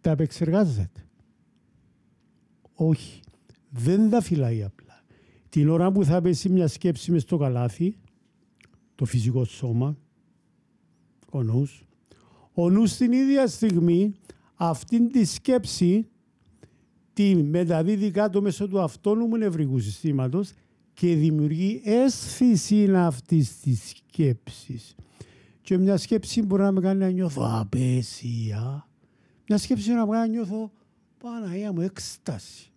[0.00, 1.06] τα επεξεργάζεται;
[2.74, 3.20] Όχι.
[3.70, 5.02] Δεν τα φυλάει απλά.
[5.48, 7.96] Την ώρα που θα πέσει μια σκέψη μες στο καλάθι,
[8.94, 9.96] το φυσικό σώμα,
[11.34, 11.84] ο νους,
[12.52, 14.14] ο νους την ίδια στιγμή
[14.54, 16.08] αυτήν τη σκέψη
[17.12, 20.52] την μεταδίδει κάτω μέσω του αυτόνομου νευρικού συστήματος
[20.94, 24.94] και δημιουργεί αίσθηση αυτής της σκέψης.
[25.60, 28.88] Και μια σκέψη μπορεί να με κάνει να νιώθω απέσια.
[29.48, 30.72] Μια σκέψη να με κάνει να νιώθω
[31.18, 32.70] Παναγία μου έκσταση.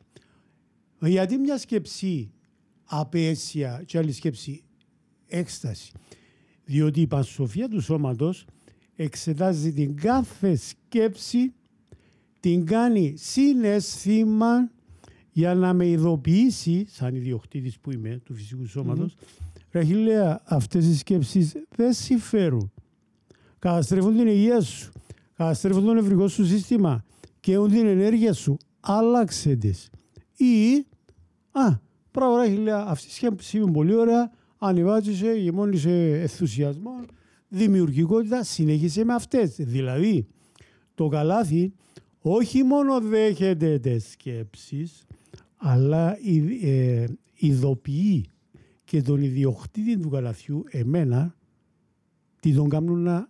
[0.99, 2.31] Γιατί μια σκέψη
[2.85, 4.63] απέσια και άλλη σκέψη
[5.27, 5.91] έκσταση.
[6.67, 8.45] Διότι η πανσοφία του σώματος
[8.95, 11.53] εξετάζει την κάθε σκέψη,
[12.39, 14.71] την κάνει συναισθήμα
[15.31, 19.15] για να με ειδοποιήσει, σαν ιδιοκτήτης που είμαι του φυσικού σώματος,
[19.71, 22.71] Ραχιλέα, αυτές οι σκέψεις δεν συμφέρουν.
[23.59, 24.91] Καταστρέφουν την υγεία σου,
[25.35, 27.03] καταστρέφουν το νευρικό σου σύστημα
[27.39, 28.57] και έχουν την ενέργεια σου.
[28.79, 29.89] Άλλαξε τις.
[30.37, 30.85] Ή,
[31.51, 31.79] α,
[32.11, 36.91] πράγμα Ραχιλέα, αυτή η σκέψη είναι πολύ ωραία, ανεβάζεσαι, γεμώνησε ενθουσιασμό,
[37.47, 39.55] δημιουργικότητα, συνέχισε με αυτές.
[39.55, 40.27] Δηλαδή,
[40.95, 41.73] το καλάθι
[42.19, 45.05] όχι μόνο δέχεται τις σκέψεις,
[45.57, 48.25] αλλά ει- ε, ειδοποιεί
[48.83, 51.35] και τον ιδιοκτήτη του καλαθιού, εμένα,
[52.39, 53.29] τι τον κάνουν να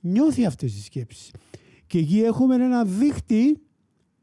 [0.00, 1.30] νιώθει αυτές τις σκέψεις.
[1.86, 3.58] Και εκεί έχουμε ένα δίχτυ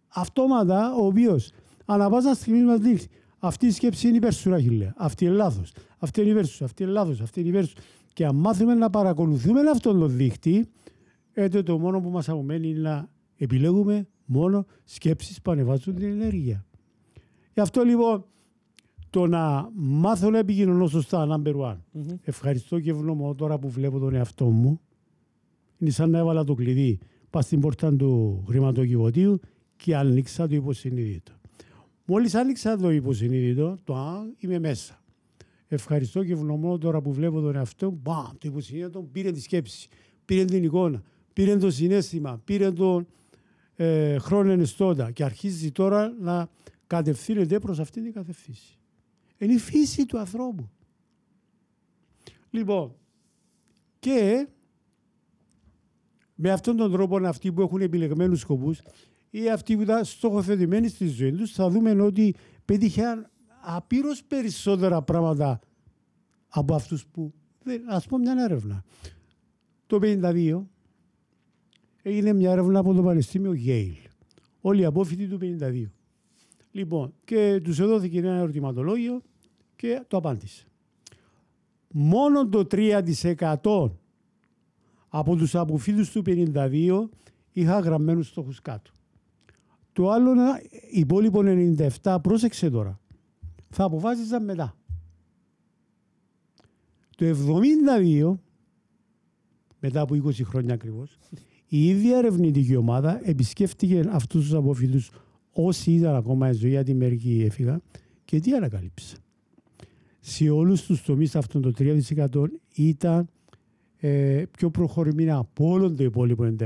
[0.07, 1.51] αυτόματα, ο οποίος
[1.85, 3.07] ανά πάσα στιγμή μας δείχνει
[3.43, 4.93] αυτή η σκέψη είναι υπέρ σου, Ράχιλε.
[4.95, 5.71] Αυτή είναι λάθος.
[5.97, 6.63] Αυτή είναι υπέρ σου.
[6.63, 7.21] Αυτή είναι λάθος.
[7.21, 7.75] Αυτή είναι υπέρ σου.
[8.13, 10.67] Και αν μάθουμε να παρακολουθούμε αυτόν τον δίχτυ,
[11.33, 16.65] έτσι το μόνο που μας απομένει είναι να επιλέγουμε μόνο σκέψεις που ανεβάζουν την ενέργεια.
[17.53, 18.25] Γι' αυτό λοιπόν
[19.09, 21.77] το να μάθω να επικοινωνώ σωστά, number one.
[21.91, 22.07] Μμμ.
[22.21, 24.79] Ευχαριστώ και ευγνωμώ τώρα που βλέπω τον εαυτό μου.
[25.77, 26.99] Είναι σαν να έβαλα το κλειδί
[27.29, 29.39] πας στην πόρτα του χρηματοκιβωτίου
[29.75, 31.31] και άνοιξα το υποσυνείδητο.
[32.13, 35.03] Μόλις άνοιξα το υποσυνείδητο, το α, είμαι μέσα.
[35.67, 37.99] Ευχαριστώ και ευγνωμώ τώρα που βλέπω τον εαυτό μου.
[38.01, 39.87] Μπαμ, το υποσυνείδητο πήρε τη σκέψη,
[40.25, 43.07] πήρε την εικόνα, πήρε το συνέστημα, πήρε τον
[43.75, 46.49] ε, χρόνο ενεστώτα και αρχίζει τώρα να
[46.87, 48.77] κατευθύνεται προς αυτήν την κατευθύνση.
[49.37, 50.69] Είναι η φύση του ανθρώπου.
[52.49, 52.95] Λοιπόν,
[53.99, 54.47] και
[56.35, 58.81] με αυτόν τον τρόπο αυτοί που έχουν επιλεγμένους σκοπούς
[59.33, 63.29] ή αυτοί που ήταν στοχοθετημένοι στη ζωή τους θα δούμε ότι πέτυχαν
[63.61, 65.59] απείρως περισσότερα πράγματα
[66.47, 67.33] από αυτούς που...
[67.63, 68.83] δεν- Ας πω μια έρευνα.
[69.87, 70.61] Το 52
[72.01, 74.09] έγινε μια έρευνα από το Πανεπιστήμιο Yale.
[74.61, 75.83] Όλοι οι απόφοιτοι του 52.
[76.71, 79.21] Λοιπόν, και τους έδωθηκε ένα ερωτηματολόγιο
[79.75, 80.65] και το απάντησε.
[81.93, 83.91] Μόνο το 3%
[85.07, 87.09] από τους αποφύτους του 52
[87.51, 88.91] είχα γραμμένους στόχους κάτω.
[90.01, 90.31] Το άλλο
[90.91, 91.41] υπόλοιπο
[92.03, 92.99] 97, πρόσεξε τώρα,
[93.69, 94.75] θα αποφάσιζαν μετά.
[97.15, 98.33] Το 72,
[99.79, 101.17] μετά από 20 χρόνια ακριβώς,
[101.67, 105.11] η ίδια ερευνητική ομάδα επισκέφτηκε αυτούς τους αποφύτους
[105.51, 107.81] όσοι ήταν ακόμα εν ζωή, γιατί μερικοί έφυγαν
[108.25, 109.15] και τι ανακαλύψε.
[110.19, 113.29] Σε όλους τους τομείς αυτών των 3% ήταν
[113.97, 116.65] ε, πιο προχωρημένα από όλο το υπόλοιπο 97.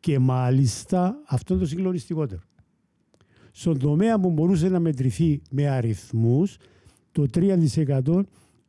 [0.00, 2.46] Και μάλιστα αυτό είναι το συγκλονιστικότερο.
[3.58, 6.56] Στον τομέα που μπορούσε να μετρηθεί με αριθμούς,
[7.12, 8.22] το 3%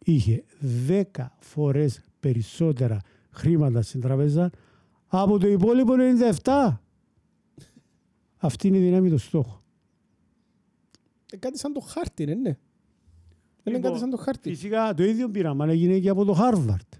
[0.04, 0.44] είχε
[0.88, 1.02] 10
[1.40, 4.52] φορές περισσότερα χρήματα στην τραπέζα
[5.08, 5.94] από το υπόλοιπο
[6.44, 6.78] 97.
[8.38, 9.60] Αυτή είναι η δύναμη του στόχου.
[11.32, 12.34] Ε, κάτι σαν το χάρτη, ναι.
[12.34, 12.40] ναι.
[12.40, 12.58] Είναι
[13.64, 14.50] Λοιπόν, κάτι σαν το χάρτη.
[14.50, 17.00] Φυσικά το ίδιο πείραμα έγινε και από το Harvard.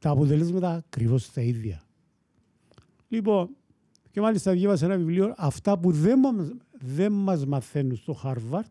[0.00, 1.82] Τα αποτελέσματα ακριβώς τα ίδια.
[3.08, 3.56] Λοιπόν,
[4.12, 8.70] και μάλιστα διάβασα ένα βιβλίο, αυτά που δεν, μας- δεν μας μαθαίνουν στο Harvard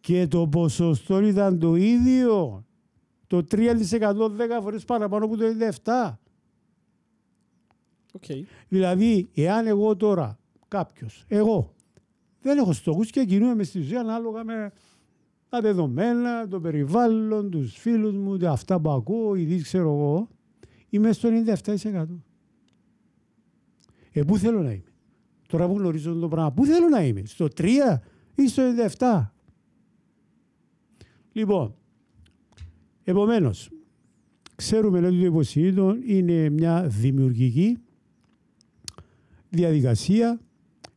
[0.00, 2.64] και το ποσοστό ήταν το ίδιο.
[3.26, 6.18] Το 3% 10 φορές παραπάνω από το 97.
[8.12, 8.24] Οκ.
[8.68, 10.38] Δηλαδή, εάν εγώ τώρα,
[10.68, 11.74] κάποιος, εγώ,
[12.40, 14.72] δεν έχω στόχους και κινούμαι στη ζωή ανάλογα με
[15.48, 20.28] τα δεδομένα, το περιβάλλον, τους φίλους μου, τα αυτά που ακούω, ή ξέρω εγώ,
[20.88, 22.04] είμαι στο 97%.
[24.12, 24.92] Ε, πού θέλω να είμαι;
[25.46, 28.00] Τώρα που γνωρίζω το πράγμα, πού θέλω να είμαι; Στο 3
[28.34, 28.62] ή στο
[28.98, 29.32] 97.
[31.32, 31.74] Λοιπόν,
[33.04, 33.70] επομένως,
[34.54, 37.78] ξέρουμε ότι το υποσυνείδητο είναι μια δημιουργική
[39.48, 40.40] διαδικασία,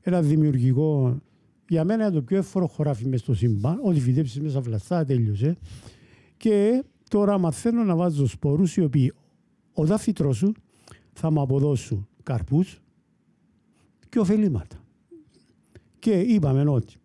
[0.02, 1.20] ένα δημιουργικό,
[1.68, 5.56] για μένα είναι το πιο εύφορο χωράφι μες στο σύμπαν, ό,τι φυτέψεις μέσα βλαστά τέλειωσε.
[6.38, 9.14] Και τώρα μαθαίνω να βάζω σπορούς οι οποίοι
[9.74, 10.56] όταν φυτρώσουν
[11.14, 12.82] θα μου αποδώσουν καρπούς
[14.16, 14.84] και ωφελήματα.
[16.00, 16.96] Και είπαμε ότι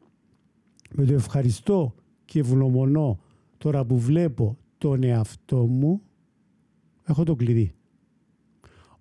[0.90, 1.94] με το ευχαριστώ
[2.25, 3.20] και ευγνωμονώ
[3.59, 6.03] τώρα που βλέπω τον εαυτό μου
[7.05, 7.75] έχω το κλειδί.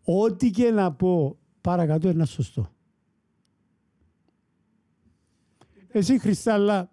[0.04, 2.72] Ό,τι και να πω παρακάτω είναι σωστό.
[5.88, 6.89] Εσύ Χριστάλλα,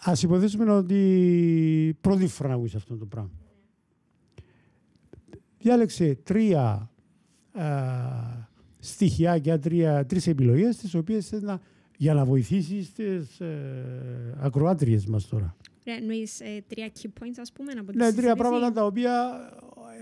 [0.00, 3.40] ας υποθέσουμε ότι πρώτη φορά να ακούεις αυτό το πράγμα.
[5.58, 6.90] Διάλεξε τρία
[7.52, 8.39] α,
[8.80, 11.60] στοιχειάκια, τρία, τρεις επιλογές τις οποίες θες να,
[11.96, 15.56] για να βοηθήσεις τις ε, ακροάτριες μας τώρα.
[15.86, 18.34] Ρε, εννοείς ε, τρία key points, ας πούμε, από τη Ναι, τρία συζήτηση.
[18.36, 19.30] πράγματα τα οποία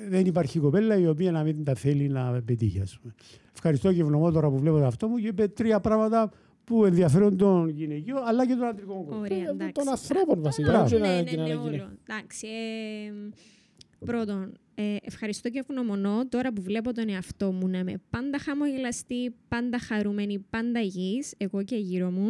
[0.05, 2.81] ε, δεν υπάρχει κοπέλα η οποία να μην τα θέλει να πετύχει.
[2.81, 3.15] Ας πούμε.
[3.55, 6.31] Ευχαριστώ και ευγνωμώ τώρα που βλέπω αυτό μου και είπε τρία πράγματα
[6.65, 9.21] που ενδιαφέρουν τον γυναικείο αλλά και τον αντρικό κόσμο.
[9.21, 9.73] Ωραία, Ε, εντάξει.
[9.73, 10.69] Των ανθρώπων βασικά.
[10.71, 10.85] Μπράβο.
[10.85, 11.71] όχι Ναι, να- ναι, και να ναι, είναι όλο.
[11.71, 11.93] γυναίκα.
[12.09, 12.47] Εντάξει.
[12.47, 18.39] ε, πρώτον, ε, ευχαριστώ και ευγνωμονώ τώρα που βλέπω τον εαυτό μου να είμαι πάντα
[18.39, 22.29] χαμογελαστή, πάντα χαρούμενη, πάντα υγιής, εγώ και γύρω μου.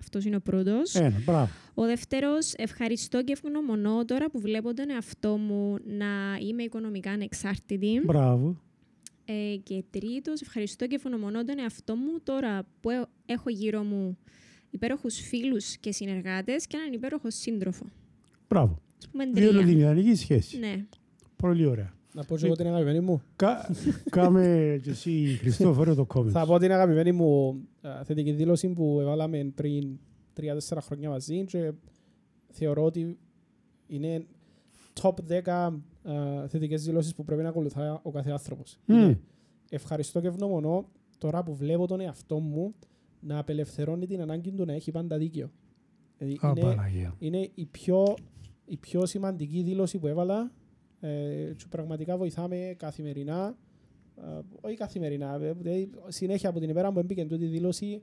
[0.00, 0.94] Αυτός είναι ο πρώτος.
[0.94, 1.50] Ένα, μπράβο.
[1.74, 8.00] Ο δεύτερος, ευχαριστώ και ευγνωμονώ τώρα που βλέπω τον εαυτό μου να είμαι οικονομικά ανεξάρτητη.
[8.04, 8.60] Μπράβο.
[9.24, 14.18] Ε, και τρίτος, ευχαριστώ και ευγνωμονώ τον εαυτό μου τώρα που ε- έχω γύρω μου
[14.70, 17.84] υπέροχους φίλους και συνεργάτες και έναν υπέροχο σύντροφο.
[18.48, 18.82] Μπράβο.
[18.98, 19.50] Ας πούμε τρία.
[19.50, 20.58] Διολοδυναμική σχέση.
[20.58, 20.84] Ναι.
[21.40, 21.92] Πολύ ωραία.
[22.14, 23.22] Να πω και εγώ την αγαπημένη μου.
[23.36, 23.70] Κα-
[24.10, 26.28] Κάμε και εσύ Χριστόφορο το comment.
[26.28, 29.98] Θα πω την αγαπημένη μου α, θετική δήλωση που έβαλαμε πριν
[30.32, 31.72] τρία-τέσσερα χρόνια μαζί και
[32.50, 33.18] θεωρώ ότι
[33.86, 34.26] είναι
[35.00, 35.72] top 10 α,
[36.48, 38.78] θετικές δηλώσεις που πρέπει να ακολουθάει ο κάθε άνθρωπος.
[38.86, 38.94] Μμ.
[38.96, 39.18] Είναι,
[39.70, 42.74] Ευχαριστώ και ευγνωμονώ τώρα που βλέπω τον εαυτό μου
[43.20, 45.50] να απελευθερώνει την ανάγκη του να έχει πάντα δίκαιο.
[46.18, 47.14] Δηλαδή Α, είναι, Παναγία.
[47.18, 48.14] είναι η πιο,
[48.64, 50.50] η πιο σημαντική δήλωση που έβαλα
[51.00, 53.56] ε, και πραγματικά βοηθάμε καθημερινά.
[54.16, 58.02] Ε, όχι καθημερινά, ε, δηλαδή συνέχεια από την ημέρα που έμπηκε τούτη η δήλωση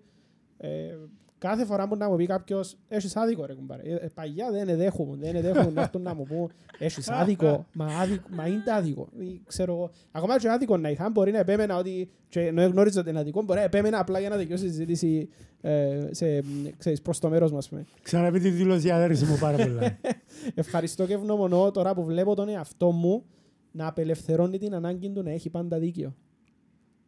[0.58, 0.96] ε,
[1.38, 4.70] κάθε φορά που να μου πει κάποιος έχεις άδικο ρε κουμπάρε ε, ε, παγιά δεν
[4.70, 9.08] εδέχομαι, δεν εδέχομαι να έρθουν να μου πούν έχεις άδικο, μα, άδικο, μα είναι άδικο
[9.20, 13.00] Ή, ξέρω εγώ, ακόμα και άδικος να είχα μπορεί να επέμενα ότι και ενώ γνώριζα
[13.00, 15.30] ότι είναι αδικό μπορεί να επέμενα απλά για να δικαιώσει η συζήτηση
[15.62, 16.44] ε, σε,
[16.78, 17.86] ξέρεις, προς το μέρος μας ας πούμε.
[18.02, 19.98] Ξαναπεί τη δήλωση αδέρφη μου πάρα πολλά.
[20.56, 23.24] Ευχαριστώ και ευγνωμονώ τώρα που βλέπω τον εαυτό μου
[23.72, 26.16] να απελευθερώνει την ανάγκη του να έχει πάντα δίκαιο.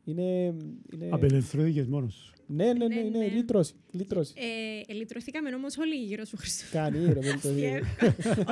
[0.09, 0.55] Είναι,
[0.93, 1.09] είναι...
[1.11, 2.33] Απελευθερώθηκες μόνος σου.
[2.51, 3.27] Ναι, ναι, ναι, Ναι, είναι ναι.
[3.27, 3.73] λύτρωση.
[3.91, 4.33] λύτρωση.
[4.37, 6.65] Ε, ελυτρωθήκαμε όμως όλοι γύρω σου, Χριστό.
[6.71, 7.81] Κάνει ρε, δεν το δει.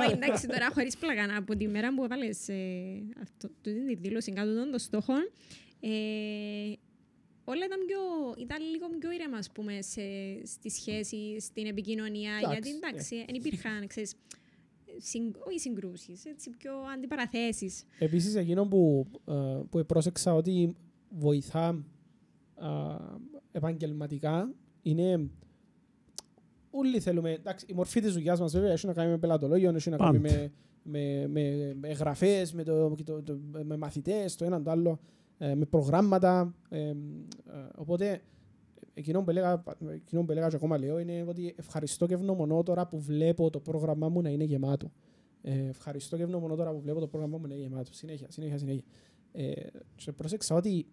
[0.00, 2.54] Όχι, εντάξει, τώρα χωρίς πλαγάνα, από τη μέρα που έβαλες ε,
[3.22, 5.30] αυτό, τούτη τη δήλωση κάτω των των στόχων,
[5.80, 5.88] ε,
[7.44, 8.00] όλα ήταν, πιο,
[8.38, 10.02] ήταν λίγο πιο ήρεμα, ας πούμε, σε,
[10.44, 14.14] στη σχέση, στην επικοινωνία, Εντάξει, γιατί εντάξει, δεν υπήρχαν, ξέρεις,
[14.98, 17.84] συγκ, όχι συγκρούσεις, έτσι, πιο αντιπαραθέσεις.
[17.98, 19.32] Επίσης, εκείνο που, ε,
[19.70, 20.76] που πρόσεξα ότι
[21.10, 21.84] βοηθά
[22.54, 22.96] α,
[23.52, 25.30] επαγγελματικά είναι
[26.70, 29.90] όλοι θέλουμε, εντάξει, η μορφή της δουλειάς μας βέβαια έχει να κάνει με πελατολόγιο, έχει
[29.90, 30.34] να κάνει Πάντα.
[30.34, 34.70] με, με, με, με γραφές, με, το, και το, το, με μαθητές, το ένα το
[34.70, 34.98] άλλο,
[35.38, 36.54] ε, με προγράμματα.
[36.68, 36.94] ε, ε,
[37.76, 38.22] οπότε,
[38.94, 42.86] εκείνο που, έλεγα, εκείνο που έλεγα και ακόμα λέω είναι ότι ευχαριστώ και ευγνωμονώ τώρα
[42.86, 44.92] που βλέπω το πρόγραμμά μου να είναι γεμάτο.
[45.42, 47.92] Ε, ευχαριστώ και ευγνωμονώ τώρα που βλέπω το πρόγραμμά μου να είναι γεμάτο.
[47.92, 48.84] Συνέχεια, συνέχεια, συνέχεια.
[49.32, 49.52] Ε,
[49.94, 50.86] και πρόσεξα ότι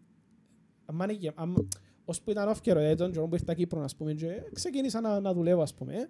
[0.85, 1.67] αν είναι γε- αν-
[2.05, 5.19] ως που ήταν όφκερο ε, τον καιρό που ήρθα Κύπρο, ας πούμε, και ξεκίνησα να,
[5.19, 5.93] να δουλεύω, ας πούμε.
[5.93, 6.09] ε,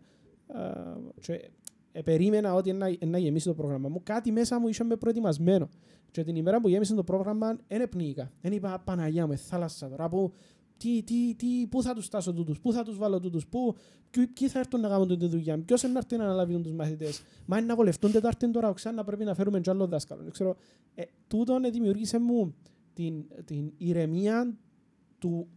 [1.19, 1.49] και
[1.91, 4.01] ε, περίμενα ότι να, να γεμίσει το πρόγραμμα μου.
[4.03, 5.69] Κάτι μέσα μου είχε με προετοιμασμένο.
[6.11, 8.31] Και την ημέρα που γέμισε το πρόγραμμα, δεν επνίγηκα.
[8.41, 10.31] Δεν είπα, Παναγία μου, ε, θάλασσα τώρα, που,
[10.77, 13.75] τι, τι, τι, πού θα τους στάσω τούτους, πού θα τους βάλω τούτους, πού,
[14.09, 16.71] ποιοι, ποιοι θα έρθουν να κάνουν τούτη δουλειά, ποιος είναι να έρθει να αναλάβει τους
[16.73, 17.23] μαθητές.
[17.45, 20.21] Μα είναι να βολευτούν Τετάρτη τώρα, ξανά πρέπει να φέρουμε κι άλλο δάσκαλο.
[20.21, 20.55] Δεν Ξέρω,
[20.95, 22.55] ε, τούτον ε, δημιούργησε μου
[22.93, 24.57] την, την ηρεμία
[25.17, 25.47] του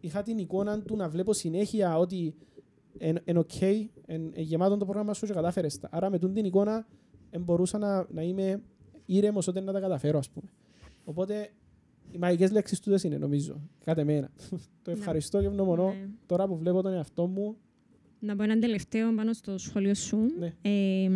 [0.00, 2.34] είχα την εικόνα του να βλέπω συνέχεια ότι
[2.98, 5.88] είναι εν οκ, εν, εν γεμάτο το πρόγραμμα σου και κατάφερες τα.
[5.92, 6.86] Άρα με τούτη την εικόνα
[7.30, 8.62] εν μπορούσα να, να είμαι
[9.06, 10.50] ήρεμος όταν να τα καταφέρω, ας πούμε.
[11.04, 11.50] Οπότε
[12.10, 14.30] οι μαγικές λέξεις τούτες είναι, νομίζω, κατά εμένα.
[14.82, 16.08] το ευχαριστώ και ευγνωμονώ Ναι.
[16.26, 17.56] τώρα που βλέπω τον εαυτό μου.
[18.20, 20.18] Να πω έναν τελευταίο πάνω στο σχόλιο σου.
[20.38, 20.54] Ναι.
[20.62, 21.08] Ε,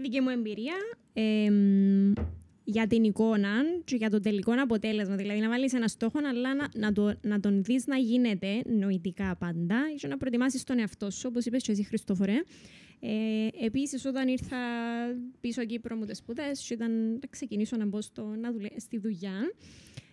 [0.00, 0.74] δική μου εμπειρία
[1.12, 1.50] ε,
[2.68, 5.16] για την εικόνα και για το τελικό αποτέλεσμα.
[5.16, 9.36] Δηλαδή να βάλεις ένα στόχο, αλλά να, να, το, να τον δεις να γίνεται νοητικά
[9.36, 12.34] πάντα και να προετοιμάσεις τον εαυτό σου, όπως είπες και εσύ Χριστόφορε.
[13.00, 14.56] Ε, επίσης, όταν ήρθα
[15.40, 18.98] πίσω Κύπρο μου τις σπουδές και ήταν να ξεκινήσω να μπω στο, να δουλε, στη
[18.98, 19.52] δουλειά,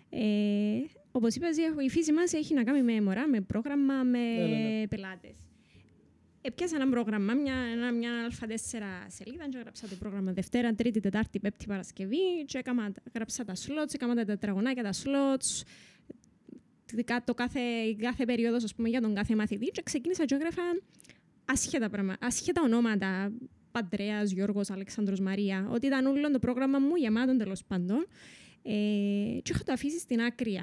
[0.10, 0.22] ε,
[1.12, 1.48] Όπως είπα,
[1.86, 4.88] η φύση μας έχει να κάνει με μωρά, με πρόγραμμα, με Ναι,
[6.44, 6.60] ναι, ναι.
[6.60, 6.66] πελάτε.
[6.66, 11.40] Έπιασα ένα πρόγραμμα, μια, ένα, μια Α4 σελίδα, και έγραψα το πρόγραμμα Δευτέρα, Τρίτη, Τετάρτη,
[11.40, 12.46] Πέμπτη, Παρασκευή.
[12.46, 15.64] Και έκαμα, γράψα τα slots, έκανα τα τετραγωνάκια, τα slots,
[17.24, 19.66] το κάθε, η κάθε περίοδος, ας πούμε, για τον κάθε μαθητή.
[19.66, 20.62] Και ξεκίνησα και έγραφα
[21.46, 23.32] ασχέτα πράγματα, ασχέτα ονόματα.
[23.72, 25.68] Παντρέας, Γιώργος, Αλεξάνδρος, Μαρία.
[25.72, 28.08] Ότι ήταν όλο το πρόγραμμα μου γεμάτο τέλος πάντων.
[28.64, 28.72] Ε,
[29.42, 30.60] και είχα το αφήσει στην άκρη.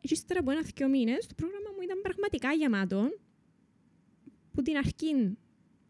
[0.00, 3.10] Και ύστερα από ένα-δυο μήνες το πρόγραμμα μου ήταν πραγματικά γεμάτο.
[4.56, 5.36] Που την αρχή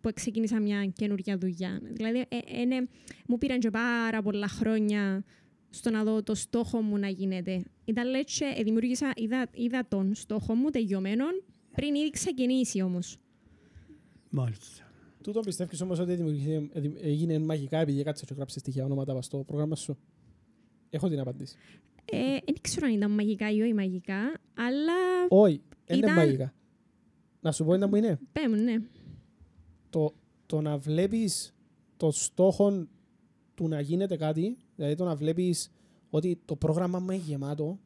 [0.01, 1.81] που ξεκίνησα μια καινούργια δουλειά.
[1.93, 2.77] Δηλαδή, ε, ε, ναι,
[3.29, 5.25] μου πήραν και πάρα πολλά χρόνια
[5.71, 7.63] στο να δω το στόχο μου να γίνεται.
[7.85, 13.17] Ήταν λέει, και, ε, δημιούργησα, είδα, είδα τον στόχο μου τελειωμένον πριν ήδη ξεκινήσει όμως.
[14.31, 14.85] Μάλιστα.
[15.23, 19.15] Τούτο πιστεύεις όμως ότι δημιουργήθηκε- ε, δη- έγινε μαγικά επειδή κάτσε και γράψεις στοιχεία ονόματα
[19.15, 19.99] πας στο πρόγραμμα σου;
[20.91, 21.57] Έχω την απαντήση.
[22.05, 24.19] Ε, δεν ξέρω αν ήταν μαγικά ή όχι μαγικά,
[24.55, 24.93] αλλά
[25.29, 26.55] Όχι, δεν είναι Ήταν- μαγικά.
[27.47, 28.19] Να σου πω ένα που είναι.
[28.33, 28.77] πέμουν, ναι.
[29.91, 30.15] το,
[30.47, 31.55] το να βλέπεις
[31.97, 32.87] το στόχο
[33.55, 35.71] του να γίνεται κάτι, δηλαδή το να βλέπεις
[36.11, 37.79] ότι το πρόγραμμα μου είναι γεμάτο, Το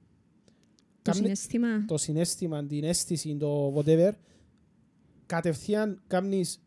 [1.02, 1.84] κάμνει- συναίσθημα.
[1.86, 4.10] το συνέστημα, την αίσθηση, το whatever,
[5.26, 6.60] κατευθείαν κάνεις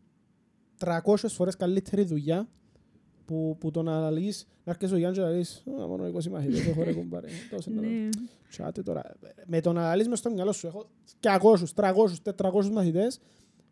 [0.78, 2.48] 300 φορές καλύτερη δουλειά
[3.24, 6.28] που, που το να αναλύεις, να έρχεσαι ο Γιάννης και να λες «Α, μόνο 20
[6.30, 7.88] μαθητές έχω ρε κουμπάρε, τόσο να δω».
[7.88, 8.08] Ναι.
[8.48, 9.02] Τσάτε τώρα.
[9.46, 10.86] Με το να αναλύεις μες στο μυαλό σου, έχω
[11.20, 11.38] 200,
[11.74, 11.92] 300,
[12.36, 13.18] 400 μαθητές,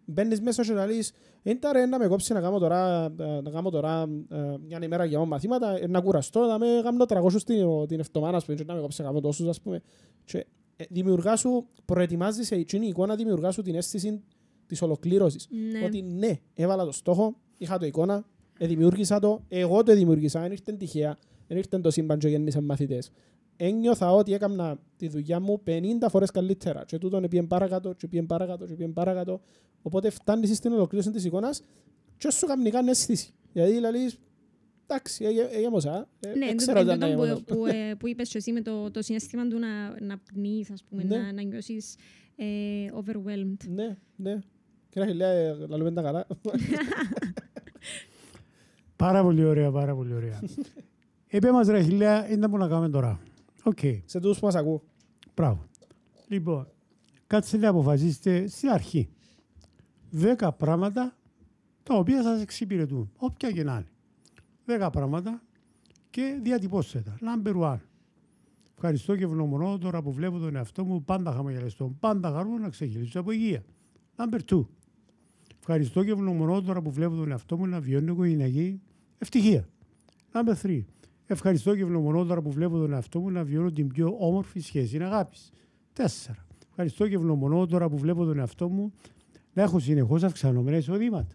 [0.05, 1.13] μπαίνεις μέσα και να λες
[1.43, 4.37] «Έντα ρε, να με κόψει να κάνω τώρα, ε, να κάνω τώρα ε,
[4.67, 8.45] μια ημέρα για μαθήματα, ε, να κουραστώ, να με κάνω 300 την, την εβδομάδα, ας
[8.45, 9.83] πούμε, και να με κόψει να κάνω τόσους, ας πούμε».
[10.25, 14.23] Και ε, δημιουργά σου, προετοιμάζεις εκείνη η εικόνα, δημιουργά σου την αίσθηση
[14.67, 15.49] της ολοκλήρωσης.
[15.73, 15.85] Ναι.
[15.85, 18.23] Ότι ναι, έβαλα το στόχο, είχα το εικόνα, ε,
[18.67, 23.11] δημιούργησα το, εγώ το δημιούργησα, δεν ήρθε τυχαία, δεν ήρθε το σύμπαν και γέννησαν μαθητές.
[23.57, 28.27] Ένιωθα ότι έκανα τη δουλειά μου 50 φορές καλύτερα και τούτον πήγαινε παρακάτω και πήγαινε
[28.27, 29.41] παρακάτω και πήγαινε παρακάτω.
[29.83, 31.63] Οπότε φτάνεις στην ολοκλήρωση της εικόνας
[32.17, 33.33] και σου κάνει καν αίσθηση.
[33.53, 34.19] Δηλαδή λαλείς,
[34.87, 37.43] εντάξει, έγε- έγεμωσα, ε, Ναι, ε, εν ξέρω τούτο ότι ήταν που, έγεμονος.
[37.47, 40.85] που, ε, που είπες και εσύ με το, το συναίσθημα του να, να πνείς, ας
[40.89, 41.17] πούμε, Ναι.
[41.17, 41.95] να, να νιώσεις
[42.37, 42.45] ε,
[42.95, 43.69] overwhelmed.
[43.69, 44.39] Ναι, ναι.
[44.89, 46.27] Κύριε Αχιλλέα, ε, λαλούμε τα καλά.
[49.03, 50.43] Πάρα πολύ ωραία, πάρα πολύ ωραία.
[51.31, 53.21] Είπε μας ρε Αχιλλέα, είναι που να κάνουμε τώρα.
[53.63, 54.83] Οκ, Σε τούτους που μας ακούν.
[55.35, 55.65] μπράβο.
[56.29, 56.69] Λοιπόν,
[57.27, 59.09] κάτσε να αποφασίσετε στην αρχή.
[60.11, 61.17] Δέκα πράγματα
[61.83, 63.89] τα οποία σας εξυπηρετούν, όποια και να είναι.
[64.65, 65.43] Δέκα πράγματα
[66.11, 67.19] και διατυπώστε τα.
[67.21, 67.81] Number one.
[68.75, 73.21] Ευχαριστώ και ευγνωμονώ τώρα που βλέπω τον εαυτό μου πάντα χαμογελαστό, πάντα χαρούμενο να ξεχυλήσω
[73.21, 73.65] από υγεία.
[74.17, 74.67] Number two.
[75.59, 78.81] Ευχαριστώ και ευγνωμονώ τώρα που βλέπω τον εαυτό μου να βιώνει οικογενειακή
[79.23, 79.69] ευτυχία.
[80.33, 80.83] Number three.
[81.27, 85.03] Ευχαριστώ και ευγνωμονώ τώρα που βλέπω τον εαυτό μου να βιώνω την πιο όμορφη σχέση
[85.03, 85.51] αγάπης.
[85.93, 86.47] Τέσσερα.
[86.69, 88.93] Ευχαριστώ και ευγνωμονώ τώρα που βλέπω τον εαυτό μου
[89.53, 91.35] να έχω συνεχώς αυξανόμενα εισοδήματα.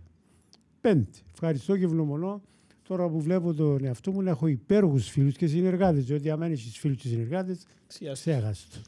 [0.81, 1.09] Πέντε.
[1.33, 2.41] Ευχαριστώ και ευγνωμονώ
[2.88, 6.05] τώρα που βλέπω τον εαυτό μου να έχω υπέροχου φίλους και συνεργάτες.
[6.05, 7.65] Διότι άμα έχεις φίλους και συνεργάτες,
[8.13, 8.79] ξέχαστο.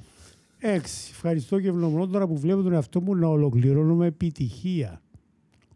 [0.60, 1.10] Έξι.
[1.12, 5.02] Ευχαριστώ και ευγνωμονώ τώρα που βλέπω τον εαυτό μου να ολοκληρώνω με επιτυχία.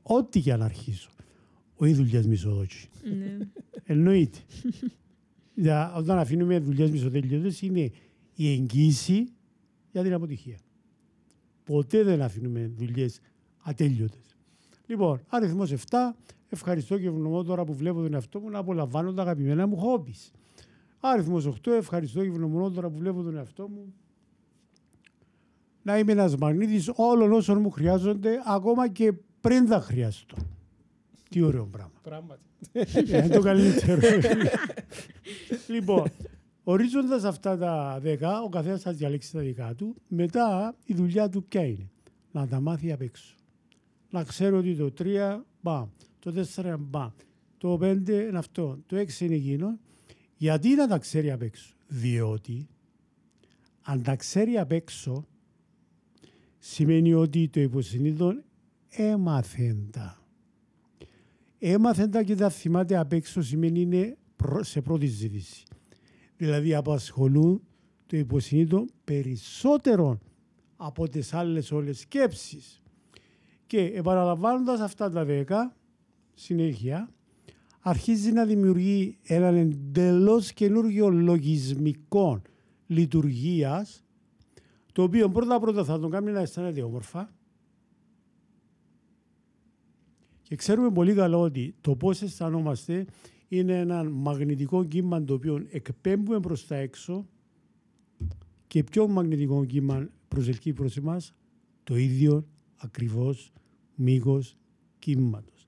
[0.03, 1.09] Ό,τι και αν αρχίσω.
[1.75, 2.89] Ο ή δουλειάς μισοδότσι.
[3.03, 3.37] Ναι.
[3.83, 4.37] Εννοείται.
[5.55, 7.91] Για, όταν αφήνουμε δουλειέ μισοδέλειωτες είναι
[8.35, 9.27] η εγγύηση
[9.91, 10.57] για την αποτυχία.
[11.63, 13.19] Ποτέ δεν αφήνουμε δουλειές
[13.57, 14.37] ατέλειωτες.
[14.85, 15.77] Λοιπόν, αριθμός 7.
[16.49, 20.13] Ευχαριστώ και ευγνωμώ τώρα που βλέπω τον εαυτό μου να απολαμβάνω τα αγαπημένα μου χόμπι.
[20.99, 21.71] Αριθμός 8.
[21.71, 23.93] Ευχαριστώ και ευγνωμώ τώρα που βλέπω τον εαυτό μου
[25.83, 30.35] να είμαι ένας μαγνήτης όλων όσων μου χρειάζονται, ακόμα και πριν τα χρειαστώ.
[31.33, 31.99] Τι ωραίο πράγμα.
[32.03, 32.41] Πράγματι.
[33.07, 34.01] Είναι το καλύτερο.
[35.67, 36.03] λοιπόν,
[36.63, 39.95] ορίζοντας αυτά τα 10, ο καθένας θα διαλέξει τα δικά του.
[40.07, 41.89] Μετά η δουλειά του ποια είναι;
[42.31, 43.35] Να τα μάθει απ' έξω.
[44.09, 45.87] Να ξέρω ότι το 3 μπα,
[46.19, 47.13] το 4 μπα,
[47.57, 49.79] το 5 είναι αυτό, το 6 είναι εκείνο.
[50.37, 52.67] Γιατί να τα ξέρει απ' έξω; Διότι
[53.81, 55.27] αν τα ξέρει απ' έξω,
[56.59, 58.33] σημαίνει ότι το υποσυνείδητο
[58.89, 60.22] έμαθεν τα.
[61.65, 65.63] Έμαθεν τα και τα θυμάται απ' έξω σημαίνει είναι προ- σε πρώτη ζήτηση.
[66.37, 67.61] Δηλαδή απασχολούν
[68.05, 70.19] το υποσυνείδητο περισσότερο
[70.75, 72.81] από τις άλλες όλες σκέψεις.
[73.67, 75.75] Και επαναλαμβάνοντας αυτά τα δέκα,
[76.33, 77.09] συνέχεια,
[77.79, 82.41] αρχίζει να δημιουργεί έναν εντελώς καινούργιο λογισμικό
[82.87, 84.03] λειτουργίας,
[84.93, 87.33] το οποίο πρώτα πρώτα θα τον κάνει να αισθάνεται όμορφα,
[90.43, 93.05] και ξέρουμε πολύ καλά ότι το πώς αισθανόμαστε
[93.47, 97.27] είναι ένα μαγνητικό κύμα το οποίο εκπέμπουμε προς τα έξω
[98.67, 101.33] και ποιο μαγνητικό κύμα προσελκύει προς εμάς
[101.83, 103.51] το ίδιο ακριβώς
[103.95, 104.57] μήκος
[104.99, 105.65] κύματος.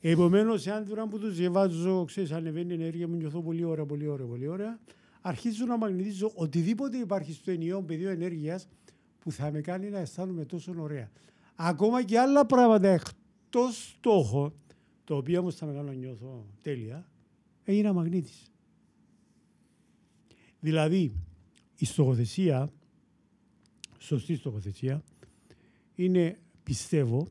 [0.00, 4.06] Επομένως, εάν τώρα που τους διαβάζω, ξέρεις, ανεβαίνει η ενέργεια μου, νιώθω πολύ ωραία, πολύ
[4.06, 4.78] ωραία, πολύ ωραία,
[5.20, 8.68] αρχίζω να μαγνητίζω οτιδήποτε υπάρχει στο ενιαίο πεδίο ενέργειας
[9.18, 11.10] που θα με κάνει να αισθάνομαι τόσο ωραία.
[11.54, 12.88] Ακόμα και άλλα πράγματα
[13.54, 14.52] εκτός στόχο,
[15.04, 17.10] το οποίο όμως θα με κάνω να νιώθω τέλεια,
[17.64, 18.46] έγινα μαγνήτης.
[20.60, 21.12] Δηλαδή,
[21.76, 22.72] η στοχοθεσία,
[23.98, 25.02] σωστή στοχοθεσία,
[25.94, 27.26] είναι, πιστεύω,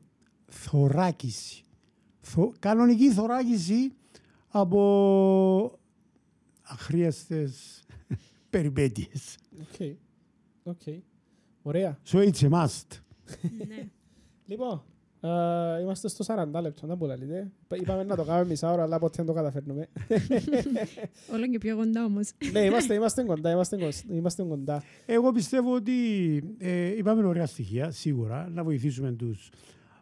[0.46, 1.62] θωράκιση.
[2.20, 3.92] Θω, κανονική θωράκιση
[4.48, 5.78] από
[6.62, 7.82] αχρείαστες
[8.50, 9.36] περιπέτειες.
[9.60, 9.96] OK.
[10.62, 10.82] OK.
[11.62, 11.98] Ωραία.
[12.06, 13.00] So it's a must.
[13.68, 13.88] ναι.
[14.46, 14.93] Λοιπόν, ε,
[15.80, 17.50] είμαστε στο 40 λεπτό, δεν πολλά λέτε.
[17.74, 19.88] Είπαμε να το κάνουμε μισά ώρα, αλλά ποτέ δεν το καταφέρνουμε.
[21.34, 22.30] Όλο και πιο κοντά όμως.
[22.52, 24.82] ναι, είμαστε, είμαστε κοντά, είμαστε, κον- είμαστε κοντά.
[25.06, 25.92] Εγώ πιστεύω ότι
[26.58, 29.50] ε, είπαμε ωραία στοιχεία, σίγουρα, να βοηθήσουμε τους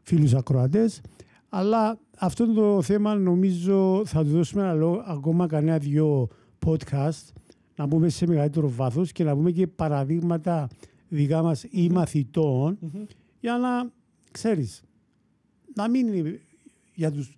[0.02, 1.00] φίλους ακροατές,
[1.48, 6.28] αλλά αυτό το θέμα νομίζω θα του δώσουμε ένα λόγο, ακόμα κανένα δυο
[6.66, 7.32] podcast,
[7.76, 10.68] να πούμε σε μεγαλύτερο βάθος και να πούμε και παραδείγματα
[11.08, 13.04] δικά μας ή μαθητών, Μμμ.
[13.40, 13.90] για να
[14.30, 14.82] ξέρεις,
[15.74, 16.40] να μην είναι
[16.94, 17.36] για τους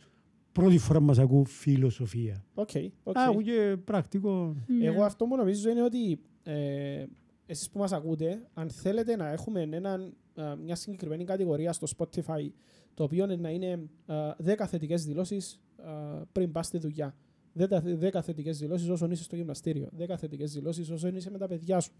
[0.53, 2.45] πρώτη φορά μας ακούν φιλοσοφία.
[2.55, 2.71] OK,
[3.03, 3.17] OK.
[3.17, 4.57] Α, Άκου και πρακτικό.
[4.67, 4.87] Ναι.
[4.87, 7.05] Εγώ αυτό που νομίζω είναι ότι ε,
[7.47, 12.49] εσείς που μας ακούτε, αν θέλετε να έχουμε έναν, α, μια συγκεκριμένη κατηγορία στο Spotify,
[12.95, 15.91] το οποίο να είναι α, 10 θετικές δηλώσεις α,
[16.33, 17.15] πριν πας στη δουλειά.
[17.59, 19.89] 10 θετικές δηλώσεις όσον είσαι στο γυμναστήριο.
[19.99, 21.93] 10 θετικές δηλώσεις όσον είσαι με τα παιδιά σου.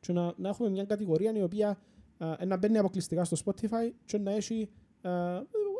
[0.00, 1.78] Και να, να έχουμε μια κατηγορία η οποία
[2.18, 4.68] α, να μπαίνει αποκλειστικά στο Spotify και να έχει
[5.02, 5.10] α,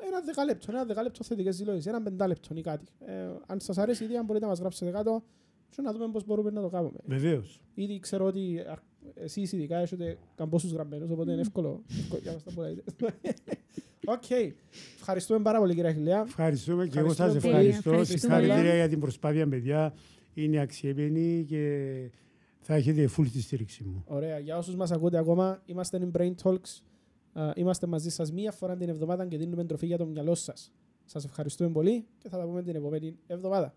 [0.07, 2.85] ένα δεκάλεπτο, ένα δεκάλεπτο θετικές δηλώσεις, ένα πεντάλεπτο ή κάτι.
[3.07, 3.13] Ε,
[3.47, 5.23] αν σας αρέσει η ιδέα μπορείτε να μας γράψετε κάτω
[5.69, 6.99] και να δούμε πώς μπορούμε να το κάνουμε.
[7.05, 7.61] Βεβαίως.
[7.75, 8.79] Ήδη ξέρω ότι α,
[9.15, 12.83] εσείς ειδικά έχετε καμπόσους γραμμένους, οπότε είναι εύκολο, εύκολο για να τα μπορείτε.
[14.07, 14.31] Οκ.
[14.97, 16.21] Ευχαριστούμε πάρα πολύ κύριε Αχιλλέα.
[16.21, 17.67] Ευχαριστούμε και εγώ σας Ευχαριστούμε πολύ.
[17.67, 17.91] ευχαριστώ.
[17.91, 18.35] Ευχαριστούμε.
[18.39, 19.95] Συγχαρητήρια για την προσπάθεια, παιδιά.
[20.35, 22.11] Είναι αξιέπαινη και
[22.61, 24.05] θα έχετε full τη στήριξη μου.
[24.07, 24.39] Ωραία.
[24.39, 26.81] Για όσους μας ακούτε ακόμα, είμαστε in Brain Talks.
[27.33, 30.73] Α, Είμαστε μαζί σας μία φορά την εβδομάδα και δίνουμε τροφή για το μυαλό σας.
[31.05, 33.75] Σας ευχαριστούμε πολύ και θα τα πούμε την επόμενη εβδομάδα.